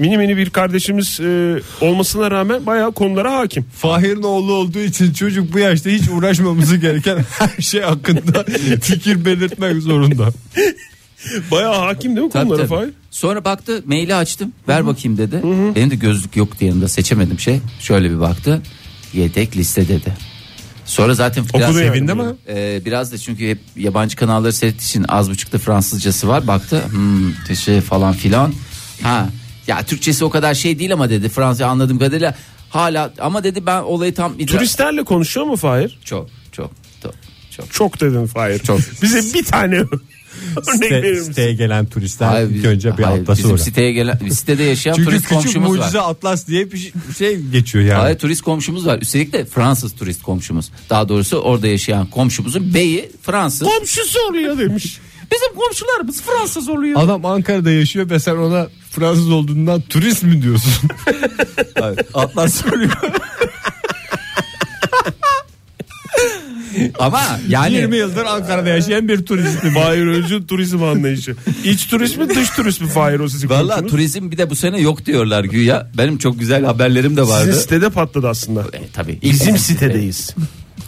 [0.00, 3.64] mini mini bir kardeşimiz e, olmasına rağmen bayağı konulara hakim.
[3.76, 8.44] Fahir'in oğlu olduğu için çocuk bu yaşta hiç uğraşmaması gereken her şey hakkında
[8.80, 10.28] fikir belirtmek zorunda.
[11.50, 12.78] Bayağı hakim değil mi Tabii, konulara tabii.
[12.78, 12.90] Fahir?
[13.10, 15.40] Sonra baktı maili açtım ver bakayım dedi.
[15.76, 17.60] Benim de gözlük yoktu yanımda seçemedim şey.
[17.80, 18.62] Şöyle bir baktı
[19.12, 20.12] yedek liste dedi.
[20.84, 21.94] Sonra zaten biraz, Okudu yani.
[21.94, 22.24] Sevindi mi?
[22.48, 26.46] Ee, biraz da çünkü hep yabancı kanalları seyrettiği için az buçuk da Fransızcası var.
[26.46, 28.52] Baktı hmm, teşe falan filan.
[29.02, 29.28] Ha
[29.66, 32.34] ya Türkçesi o kadar şey değil ama dedi Fransızca anladığım kadarıyla
[32.70, 35.98] hala ama dedi ben olayı tam idrak- Turistlerle konuşuyor mu Fahir?
[36.04, 36.70] çok çok
[37.02, 37.14] çok
[37.50, 37.72] çok.
[37.72, 38.58] Çok dedin Fahir.
[38.58, 38.80] Çok.
[39.02, 39.84] Bize bir tane
[40.72, 43.58] Site, siteye gelen turistler Hayır, ilk önce bir hayır, atlasa bizim uğrar.
[43.58, 46.10] siteye gelen sitede yaşayan Çünkü turist küçük komşumuz mucize var.
[46.10, 48.00] atlas diye bir şey- şey geçiyor yani.
[48.00, 48.98] Hayır turist komşumuz var.
[49.02, 50.70] Üstelik de Fransız turist komşumuz.
[50.90, 53.68] Daha doğrusu orada yaşayan komşumuzun beyi Fransız.
[53.68, 54.98] Komşusu oluyor demiş.
[55.32, 57.00] Bizim komşularımız Fransız oluyor.
[57.02, 60.72] Adam Ankara'da yaşıyor ve sen ona Fransız olduğundan turist mi diyorsun?
[62.14, 62.90] Atlas soruyor.
[66.98, 69.74] Ama yani 20 yıldır Ankara'da yaşayan bir turistim.
[69.74, 71.36] Fahir Öncü turizm anlayışı.
[71.64, 74.80] İç turist mi dış turist mi Fahir o sizin Valla turizm bir de bu sene
[74.80, 75.90] yok diyorlar güya.
[75.98, 77.44] Benim çok güzel haberlerim de vardı.
[77.46, 78.60] Sizin sitede patladı aslında.
[78.72, 79.18] E, tabii.
[79.22, 79.74] Bizim site.
[79.74, 80.34] sitedeyiz.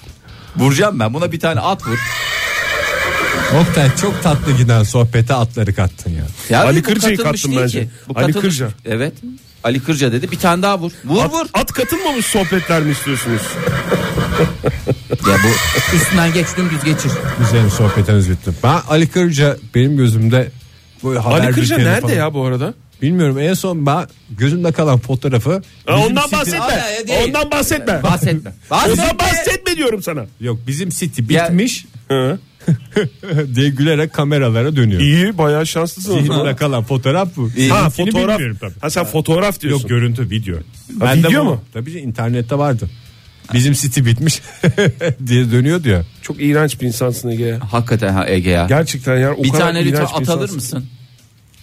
[0.56, 1.98] Vuracağım ben buna bir tane at vur.
[3.60, 6.24] Oktay çok tatlı giden sohbete atları kattın ya.
[6.50, 7.80] Ya Ali bu Kırca'yı katılmış kattım değil bence.
[7.82, 7.90] ki.
[8.08, 8.68] Bu Ali katılmış- Kırca.
[8.84, 9.12] Evet.
[9.64, 10.30] Ali Kırca dedi.
[10.30, 10.92] Bir tane daha vur.
[11.04, 11.46] Vur At, vur.
[11.54, 13.42] at katılmamış sohbetler mi istiyorsunuz?
[15.28, 17.12] Ya bu üstünden geç dümdüz geçir.
[17.38, 18.50] Güzel sohbetiniz bitti.
[18.62, 20.50] Ben Ali Kırca benim gözümde
[21.02, 22.74] bu haber Ali Kırca nerede falan- ya bu arada?
[23.02, 26.82] Bilmiyorum en son ben gözümde kalan fotoğrafı Ha, ondan bahsetme.
[27.08, 27.28] Değil.
[27.28, 28.02] Ondan bahsetme.
[28.02, 28.52] Bahsetme.
[28.70, 29.18] Ondan Bahsetme.
[29.18, 30.26] bahsetme diyorum sana.
[30.40, 32.38] Yok bizim City Ya- bitmiş Hı.
[33.54, 35.00] diye gülerek kameralara dönüyor.
[35.00, 36.18] İyi bayağı şanslısın.
[36.20, 37.50] Zihnimde kalan fotoğraf bu.
[37.56, 37.70] İyi.
[37.70, 38.40] Ha fotoğraf.
[38.80, 39.80] Ha sen fotoğraf diyorsun.
[39.80, 40.56] Yok görüntü video.
[41.00, 41.60] Ha, de video bu- mu?
[41.72, 42.90] Tabii canım, internette vardı.
[43.52, 44.40] Bizim City bitmiş
[45.26, 46.04] diye dönüyor diyor.
[46.22, 47.72] Çok iğrenç bir insansın Ege ya.
[47.72, 48.66] Hakikaten ha Ege ya.
[48.66, 49.34] Gerçekten ya.
[49.34, 50.54] O bir kadar tane lütfen iğrenç bir at alır insansın.
[50.56, 50.84] mısın?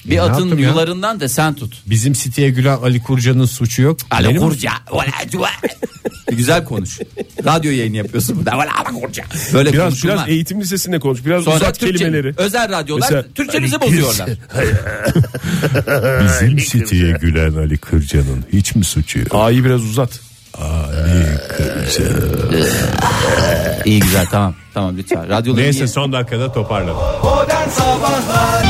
[0.06, 0.70] Ne Bir atın yaptım ya?
[0.70, 1.82] yularından da sen tut.
[1.86, 3.98] Bizim City'ye gülen Ali Kurca'nın suçu yok.
[4.12, 4.72] Ali Benim- Kurca.
[6.32, 7.00] Güzel konuş.
[7.46, 8.52] Radyo yayını yapıyorsun burada.
[8.52, 9.24] Ali Kurca.
[9.54, 10.18] Böyle Biraz konuşulmaz.
[10.18, 11.26] biraz eğitim lisesinde konuş.
[11.26, 12.34] Biraz Sonra uzat Türkçe, kelimeleri.
[12.38, 14.30] özel radyolar Mesela- Türkçemizi Ali bozuyorlar.
[16.24, 19.28] Bizim City'ye gülen Ali Kırca'nın hiç mi suçu yok?
[19.32, 20.20] A'yı biraz uzat.
[23.86, 24.54] İyi güzel tamam.
[24.74, 25.30] Tamam lütfen.
[25.30, 26.96] Radyoları Neyse son dakikada toparladım.
[27.24, 28.64] Modern Sabahlar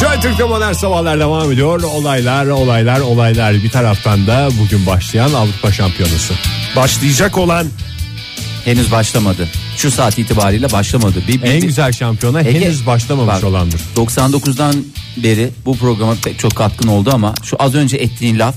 [0.00, 1.82] Joy Türk'te modern sabahlar devam ediyor.
[1.82, 3.54] Olaylar, olaylar, olaylar.
[3.54, 6.34] Bir taraftan da bugün başlayan Avrupa Şampiyonası.
[6.76, 7.66] Başlayacak olan
[8.64, 9.48] henüz başlamadı.
[9.76, 11.22] Şu saat itibariyle başlamadı.
[11.28, 13.80] Bir, bir- En güzel şampiyona Ege- henüz başlamamış Bak, olandır.
[13.96, 14.74] 99'dan
[15.16, 18.54] beri bu programa pek çok katkın oldu ama şu az önce ettiğin laf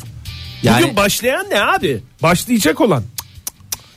[0.64, 2.04] yani Bugün başlayan ne abi?
[2.24, 3.04] Başlayacak olan.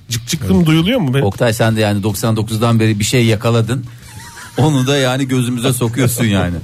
[0.09, 1.15] Cık cıklım duyuluyor mu?
[1.15, 1.25] Benim?
[1.25, 3.87] Oktay sen de yani 99'dan beri bir şey yakaladın.
[4.59, 6.57] Onu da yani gözümüze sokuyorsun yani.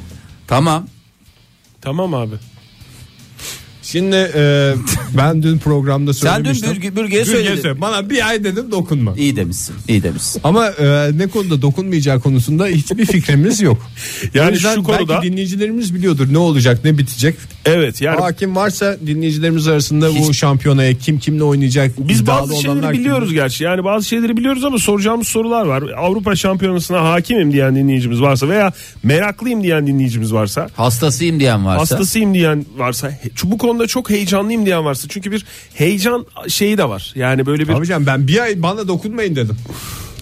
[0.47, 0.87] Tamam.
[1.81, 2.35] Tamam abi.
[3.93, 4.75] Şimdi e,
[5.17, 6.71] ben dün programda Sen dün söylemiştim.
[6.93, 7.63] Bürge- Bürge'ye söyledin.
[7.63, 7.81] söyle.
[7.81, 9.15] Bana bir ay dedim dokunma.
[9.17, 9.75] İyi demişsin.
[9.89, 10.41] iyi demişsin.
[10.45, 13.79] Ama e, ne konuda dokunmayacağı konusunda hiçbir fikrimiz yok.
[14.35, 17.35] Yani O yüzden şu konuda- belki dinleyicilerimiz biliyordur ne olacak ne bitecek.
[17.65, 21.93] Evet yani Hakim varsa dinleyicilerimiz arasında bu şampiyonaya kim kimle oynayacak.
[21.99, 23.43] Biz iddialı bazı şeyleri olanlar biliyoruz kimler?
[23.43, 23.65] gerçi.
[23.65, 25.83] Yani bazı şeyleri biliyoruz ama soracağımız sorular var.
[25.97, 31.81] Avrupa Şampiyonası'na hakimim diyen dinleyicimiz varsa veya meraklıyım diyen dinleyicimiz varsa, Hastasıyım diyen varsa.
[31.81, 35.09] hastasıyım diyen varsa, he- bu konuda çok heyecanlıyım diyen varsa.
[35.09, 37.13] Çünkü bir heyecan şeyi de var.
[37.17, 39.57] Yani böyle bir Abi canım ben bir ay bana dokunmayın dedim.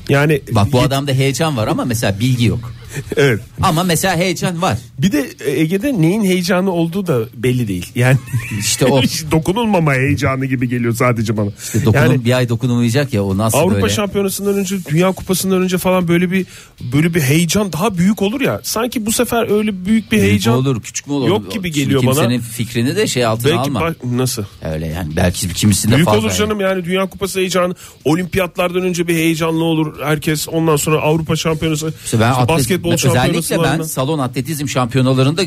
[0.08, 2.72] yani Bak bu adamda heyecan var ama mesela bilgi yok.
[3.16, 3.40] evet.
[3.62, 4.78] Ama mesela heyecan var.
[4.98, 7.86] Bir de Ege'de neyin heyecanı olduğu da belli değil.
[7.94, 8.16] Yani
[8.58, 9.02] İşte o.
[9.30, 11.50] dokunulmama heyecanı gibi geliyor sadece bana.
[11.84, 13.94] Dokunun, yani bir ay dokunulmayacak ya o nasıl Avrupa böyle.
[13.94, 16.46] Şampiyonası'ndan önce, Dünya Kupası'ndan önce falan böyle bir
[16.92, 18.60] böyle bir heyecan daha büyük olur ya.
[18.62, 21.28] Sanki bu sefer öyle büyük bir Büyük heyecan olur küçük mü olur?
[21.28, 22.12] yok gibi geliyor bana.
[22.12, 23.94] Kimsenin fikrini de şey altına Belki alma.
[24.04, 24.44] nasıl?
[24.74, 26.20] Öyle yani belki kimisinde Büyük fazla.
[26.20, 27.74] olur canım yani Dünya Kupası heyecanı.
[28.04, 30.48] Olimpiyatlardan önce bir heyecanlı olur herkes.
[30.48, 35.42] Ondan sonra Avrupa Şampiyonası, İşte ben işte atlet- basketbol özellikle ben salon atletizm şampiyonalarında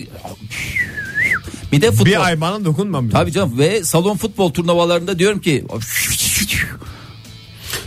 [1.71, 2.05] bir de futbol.
[2.05, 3.09] Bir ay bana dokunmam.
[3.09, 5.65] Tabii canım ve salon futbol turnuvalarında diyorum ki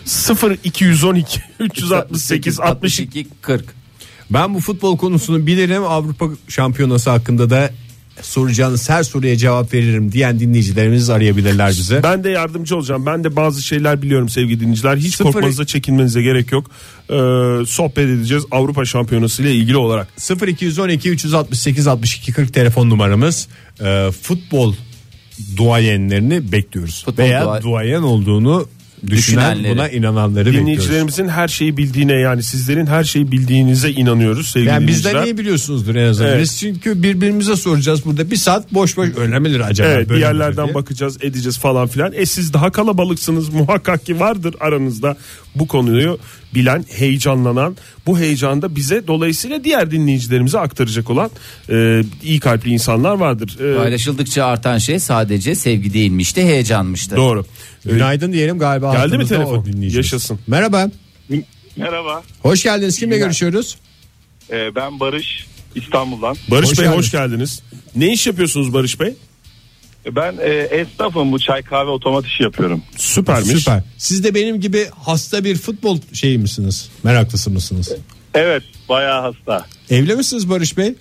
[0.05, 3.65] 0 212 368 62 40.
[4.31, 5.85] Ben bu futbol konusunu bilirim.
[5.85, 7.71] Avrupa Şampiyonası hakkında da
[8.23, 12.03] soracağınız her soruya cevap veririm diyen dinleyicilerimiz arayabilirler bize.
[12.03, 13.07] Ben de yardımcı olacağım.
[13.07, 14.97] Ben de bazı şeyler biliyorum sevgili dinleyiciler.
[14.97, 16.71] Hiç Sıfır- korkmanıza çekinmenize gerek yok.
[17.11, 17.15] Ee,
[17.67, 20.09] sohbet edeceğiz Avrupa Şampiyonası ile ilgili olarak.
[20.47, 23.49] 0212 368 62 40 telefon numaramız.
[23.81, 24.75] Ee, futbol
[25.57, 27.05] duayenlerini bekliyoruz.
[27.05, 28.69] Futbol Veya dua- duayen olduğunu
[29.07, 29.75] düşünen Düşünenleri.
[29.77, 30.61] buna inananları bekliyoruz.
[30.67, 35.15] Dinleyicilerimizin her şeyi bildiğine yani sizlerin her şeyi bildiğinize inanıyoruz sevgili Yani dinleyiciler.
[35.15, 36.31] bizden iyi biliyorsunuzdur en azından.
[36.31, 36.43] Evet.
[36.43, 39.89] Biz çünkü birbirimize soracağız burada bir saat boş boş öyle midir acaba?
[39.89, 40.75] Evet bir böyle midir yerlerden diye.
[40.75, 42.13] bakacağız edeceğiz falan filan.
[42.15, 45.17] E siz daha kalabalıksınız muhakkak ki vardır aranızda
[45.55, 46.19] bu konuyu
[46.57, 51.31] bilen heyecanlanan bu heyecanda bize dolayısıyla diğer dinleyicilerimize aktaracak olan
[51.71, 53.59] e, iyi kalpli insanlar vardır.
[53.75, 57.17] E, Paylaşıldıkça artan şey sadece sevgi değilmişti heyecanmıştı.
[57.17, 57.45] doğru.
[57.87, 58.93] E, Günaydın diyelim galiba.
[58.93, 59.67] Geldi mi telefon?
[59.81, 60.39] Yaşasın.
[60.47, 60.91] Merhaba.
[61.77, 62.99] Merhaba, Hoş geldiniz.
[62.99, 63.77] Kimle görüşüyoruz?
[64.51, 66.37] e, ben Barış İstanbul'dan.
[66.51, 67.05] Barış Hoş Bey geldiniz.
[67.05, 67.63] hoş geldiniz.
[67.97, 69.15] Ne iş yapıyorsunuz Barış Bey?
[70.13, 72.83] Ben e, esnafım bu çay kahve otomat işi yapıyorum.
[72.97, 73.59] Süpermiş.
[73.59, 73.83] Süper.
[73.99, 76.89] Siz de benim gibi hasta bir futbol şeyi misiniz?
[77.03, 77.93] Meraklısı mısınız?
[78.35, 79.67] Evet, bayağı hasta.
[79.91, 80.95] Evli misiniz Barış Bey?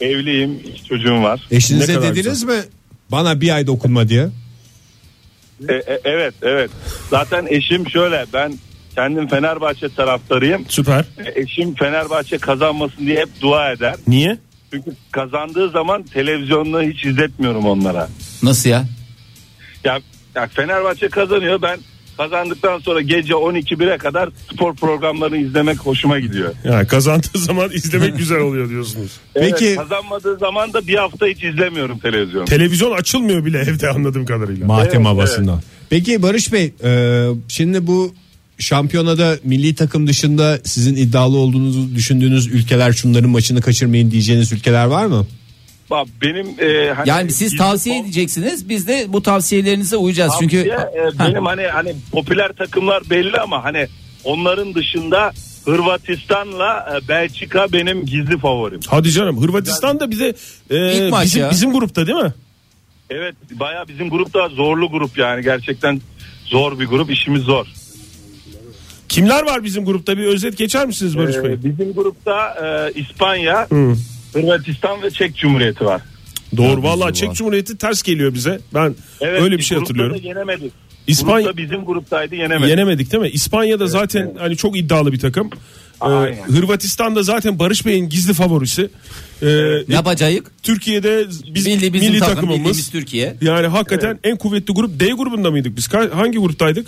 [0.00, 1.46] Evliyim, iki çocuğum var.
[1.50, 2.60] Ne Eşinize kadar dediniz mi?
[3.10, 4.28] Bana bir ay dokunma diye.
[5.68, 6.70] E, e, evet, evet.
[7.10, 8.58] Zaten eşim şöyle, ben
[8.94, 10.64] kendim Fenerbahçe taraftarıyım.
[10.68, 11.04] Süper.
[11.18, 13.94] E, Eşim Fenerbahçe kazanmasın diye hep dua eder.
[14.08, 14.38] Niye?
[14.72, 18.08] Çünkü kazandığı zaman televizyonunu hiç izletmiyorum onlara.
[18.42, 18.84] Nasıl ya?
[19.84, 19.98] Ya,
[20.34, 21.78] ya Fenerbahçe kazanıyor ben
[22.16, 26.54] kazandıktan sonra gece 12-1'e kadar spor programlarını izlemek hoşuma gidiyor.
[26.64, 29.10] Yani kazandığı zaman izlemek güzel oluyor diyorsunuz.
[29.34, 32.44] Peki- Evet, kazanmadığı zaman da bir hafta hiç izlemiyorum televizyon.
[32.44, 34.66] Televizyon açılmıyor bile evde anladığım kadarıyla.
[34.66, 35.60] Matem Evet, havasında.
[35.90, 38.14] Peki Barış Bey e, şimdi bu
[38.62, 45.06] şampiyonada milli takım dışında sizin iddialı olduğunuzu düşündüğünüz ülkeler şunların maçını kaçırmayın diyeceğiniz ülkeler var
[45.06, 45.26] mı?
[45.90, 48.68] Bak benim e, hani Yani siz tavsiye edeceksiniz.
[48.68, 50.32] Biz de bu tavsiyelerinize uyacağız.
[50.40, 51.28] Çünkü Tavsiye, e, Ha.
[51.28, 53.86] benim hani hani popüler takımlar belli ama hani
[54.24, 55.32] onların dışında
[55.64, 58.80] Hırvatistan'la e, Belçika benim gizli favorim.
[58.86, 60.34] Hadi canım Hırvatistan da bize
[60.70, 61.50] e, İlk maç bizim, ya.
[61.50, 62.32] bizim grupta değil mi?
[63.10, 66.00] Evet baya bizim grupta zorlu grup yani gerçekten
[66.44, 67.66] zor bir grup işimiz zor.
[69.12, 71.52] Kimler var bizim grupta bir özet geçer misiniz Barış Bey?
[71.52, 72.48] Ee, bizim grupta
[72.94, 73.94] e, İspanya, Hı.
[74.32, 76.02] Hırvatistan ve Çek Cumhuriyeti var.
[76.56, 78.60] Doğru vallahi Çek Cumhuriyeti ters geliyor bize.
[78.74, 80.14] Ben Evet, öyle bir şey hatırlıyorum.
[80.14, 80.72] Da yenemedik.
[81.06, 82.70] İspanya Grupta bizim gruptaydı yenemedik.
[82.70, 83.28] yenemedik değil mi?
[83.28, 85.50] İspanya'da zaten hani çok iddialı bir takım.
[86.02, 86.42] Ee, Aynen.
[86.48, 88.88] Hırvatistan'da zaten Barış Bey'in gizli favorisi.
[89.42, 89.48] Ee,
[89.88, 90.38] yapacağız.
[90.62, 92.58] Türkiye'de biz Milli bizim milli takım, takımımız.
[92.58, 93.36] bildiğimiz Türkiye.
[93.40, 95.88] Yani hakikaten en kuvvetli grup D grubunda mıydık biz?
[95.94, 96.86] Hangi gruptaydık?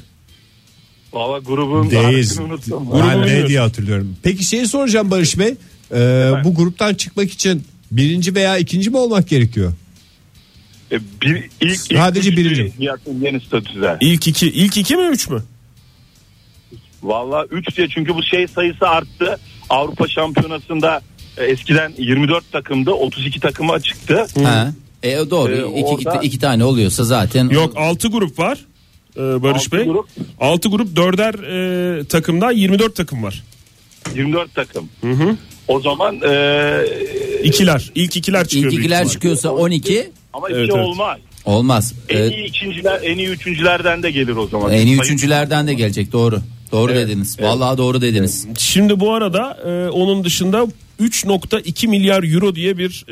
[1.15, 2.89] Valla grubun adını unuttum.
[2.93, 4.17] Ben ne diye hatırlıyorum.
[4.23, 5.55] Peki şeyi soracağım Barış Bey.
[5.95, 5.97] E,
[6.45, 9.73] bu gruptan çıkmak için birinci veya ikinci mi olmak gerekiyor?
[10.93, 12.73] E, bir, ilk, Sadece ilk birinci.
[12.79, 13.97] Yakın yeni statüde.
[14.01, 14.47] İlk iki.
[14.47, 15.43] İlk iki mi üç mü?
[17.03, 19.37] Valla 3 diye çünkü bu şey sayısı arttı.
[19.71, 21.01] Avrupa Şampiyonası'nda
[21.37, 24.27] e, eskiden 24 takımdı 32 takıma çıktı.
[24.45, 24.73] Ha.
[25.03, 25.53] E doğru.
[25.53, 27.49] Ee, iki, orada- iki, iki tane oluyorsa zaten.
[27.49, 28.59] Yok altı grup var.
[29.17, 29.85] Ee, Barış Altı Bey.
[29.85, 30.07] grup.
[30.41, 31.35] Altı grup dörder
[32.01, 33.43] e, takımdan 24 takım var.
[34.15, 34.89] 24 takım.
[35.69, 36.85] O zaman e,
[37.45, 37.91] İkiler.
[37.95, 38.73] İlk ikiler çıkıyor.
[38.73, 40.87] İlk ikiler çıkıyorsa 12 ama Evet, iki evet.
[40.87, 41.19] olmaz.
[41.45, 41.95] olmaz.
[42.09, 44.73] En Ee, iyi ikinciler, en iyi üçüncülerden de gelir o zaman.
[44.73, 46.41] en iyi üçüncülerden de gelecek doğru.
[46.73, 47.41] Doğru dediniz.
[47.41, 48.47] Vallahi doğru dediniz.
[48.59, 50.67] Şimdi bu arada e, onun dışında
[51.01, 53.05] 3.2 milyar euro diye bir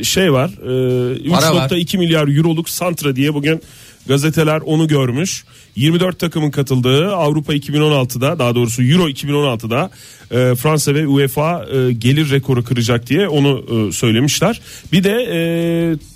[0.00, 0.48] e, şey var.
[0.50, 1.68] E, Para var.
[1.70, 3.62] 3.2 milyar euroluk Santra diye bugün
[4.08, 5.44] gazeteler onu görmüş.
[5.76, 9.90] 24 takımın katıldığı Avrupa 2016'da daha doğrusu Euro 2016'da
[10.30, 14.60] e, Fransa ve UEFA e, gelir rekoru kıracak diye onu e, söylemişler.
[14.92, 15.38] Bir de e,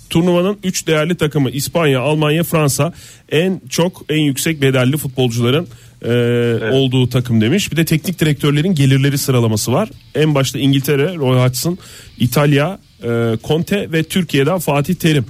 [0.09, 2.93] turnuvanın 3 değerli takımı İspanya, Almanya, Fransa
[3.31, 5.67] en çok en yüksek bedelli futbolcuların
[6.05, 6.11] e,
[6.71, 7.71] olduğu takım demiş.
[7.71, 9.89] Bir de teknik direktörlerin gelirleri sıralaması var.
[10.15, 11.77] En başta İngiltere, Roy Hodgson,
[12.19, 15.25] İtalya, e, Conte ve Türkiye'den Fatih Terim.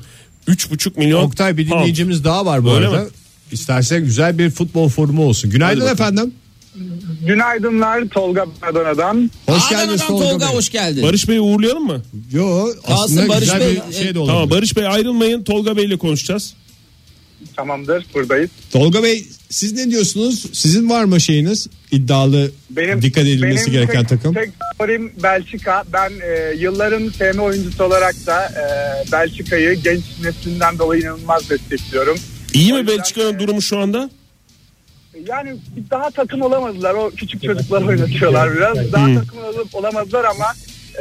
[0.48, 1.80] 3,5 milyon Oktay bir pound.
[1.80, 3.04] dinleyicimiz daha var bu Öyle arada.
[3.04, 3.10] mi?
[3.52, 5.50] İstersen güzel bir futbol forumu olsun.
[5.52, 6.34] Günaydın Hadi efendim.
[7.28, 9.32] Günaydınlar Tolga Adana'dan.
[9.46, 10.56] Hoş geldiniz Adana'dan Tolga, Tolga Bey.
[10.56, 11.04] hoş geldin.
[11.04, 12.02] Barış Bey'i uğurlayalım mı?
[12.32, 14.34] Yo Kalsın aslında Barış güzel Bey, bir şey de olabilir.
[14.36, 16.54] Tamam Barış Bey ayrılmayın Tolga Bey'le konuşacağız.
[17.56, 18.50] Tamamdır buradayız.
[18.72, 20.46] Tolga Bey siz ne diyorsunuz?
[20.54, 21.68] Sizin var mı şeyiniz?
[21.92, 22.52] iddialı
[23.02, 24.34] dikkat edilmesi benim gereken tek, takım?
[24.34, 25.84] Tek favorim Belçika.
[25.94, 28.66] Ben e, yılların FM oyuncusu olarak da e,
[29.12, 32.18] Belçika'yı genç neslinden dolayı inanılmaz destekliyorum.
[32.54, 34.10] İyi O mi Belçika'nın e, durumu şu anda?
[35.28, 35.56] Yani
[35.92, 36.94] daha takım olamadılar.
[36.94, 38.92] O küçük çocuklar oynatıyorlar biraz.
[38.92, 40.46] Daha takım olup olamadılar ama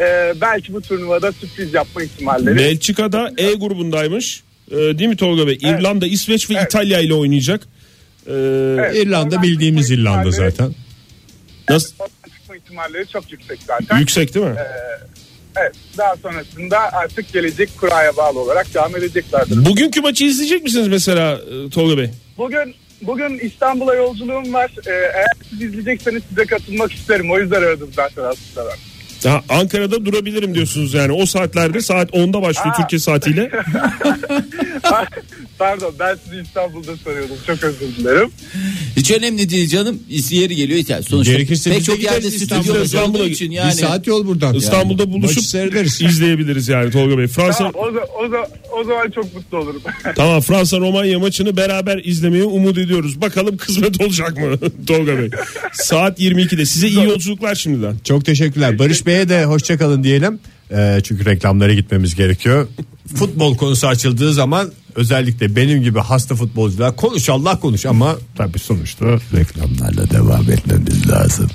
[0.01, 2.57] e, belki bu turnuvada sürpriz yapma ihtimalleri.
[2.57, 4.43] Belçika'da E grubundaymış.
[4.71, 5.59] Ee, değil mi Tolga Bey?
[5.63, 6.67] İrlanda, İsveç ve Evet.
[6.67, 7.69] İtalya ile oynayacak.
[8.27, 8.33] Ee,
[8.79, 10.75] Evet, İrlanda bildiğimiz İrlanda zaten.
[11.71, 11.95] Nasıl?
[12.35, 13.99] çıkma ihtimalleri çok yüksek zaten.
[13.99, 14.55] Yüksek değil mi?
[15.57, 19.65] Evet, daha sonrasında artık gelecek kuraya bağlı olarak devam edeceklerdir.
[19.65, 21.33] Bugünkü maçı izleyecek misiniz mesela
[21.67, 22.11] e, Tolga Bey?
[22.39, 24.71] Bugün bugün İstanbul'a yolculuğum var.
[24.87, 27.31] Ee, eğer siz izleyecekseniz size katılmak isterim.
[27.31, 28.92] O yüzden aradım zaten aslında ben.
[29.25, 31.13] Ha, Ankara'da durabilirim diyorsunuz yani.
[31.13, 32.81] O saatlerde saat 10'da başlıyor Aa.
[32.81, 33.51] Türkiye saatiyle.
[35.59, 37.37] Pardon ben sizi İstanbul'da soruyordum.
[37.47, 38.31] Çok özür dilerim.
[38.97, 39.99] Hiç önemli değil canım.
[40.31, 40.85] Yeri geliyor.
[40.89, 42.79] Yani sonuçta Gerekirse pek biz de çok yerde gideriz stüdyomuz İstanbul'a.
[42.79, 43.73] olduğu İstanbul'a için Bir yani.
[43.75, 44.55] saat yol buradan.
[44.55, 46.03] İstanbul'da Maçı buluşup seyrederiz.
[46.03, 47.27] izleyebiliriz yani Tolga Bey.
[47.27, 48.49] Fransa Tamam, o, za- o, za-
[48.81, 49.83] o zaman çok mutlu olurum.
[50.17, 53.21] tamam Fransa Romanya maçını beraber izlemeyi umut ediyoruz.
[53.21, 55.31] Bakalım kısmet olacak mı Tolga Bey?
[55.73, 56.67] Saat 22'de.
[56.67, 57.97] Size iyi yolculuklar şimdiden.
[58.05, 58.79] Çok teşekkürler.
[58.79, 60.39] Barış Bey'e de hoşçakalın diyelim.
[60.71, 62.69] Ee, çünkü reklamlara gitmemiz gerekiyor.
[63.15, 69.07] Futbol konusu açıldığı zaman özellikle benim gibi hasta futbolcular konuş Allah konuş ama tabii sonuçta
[69.35, 71.49] reklamlarla devam etmemiz lazım.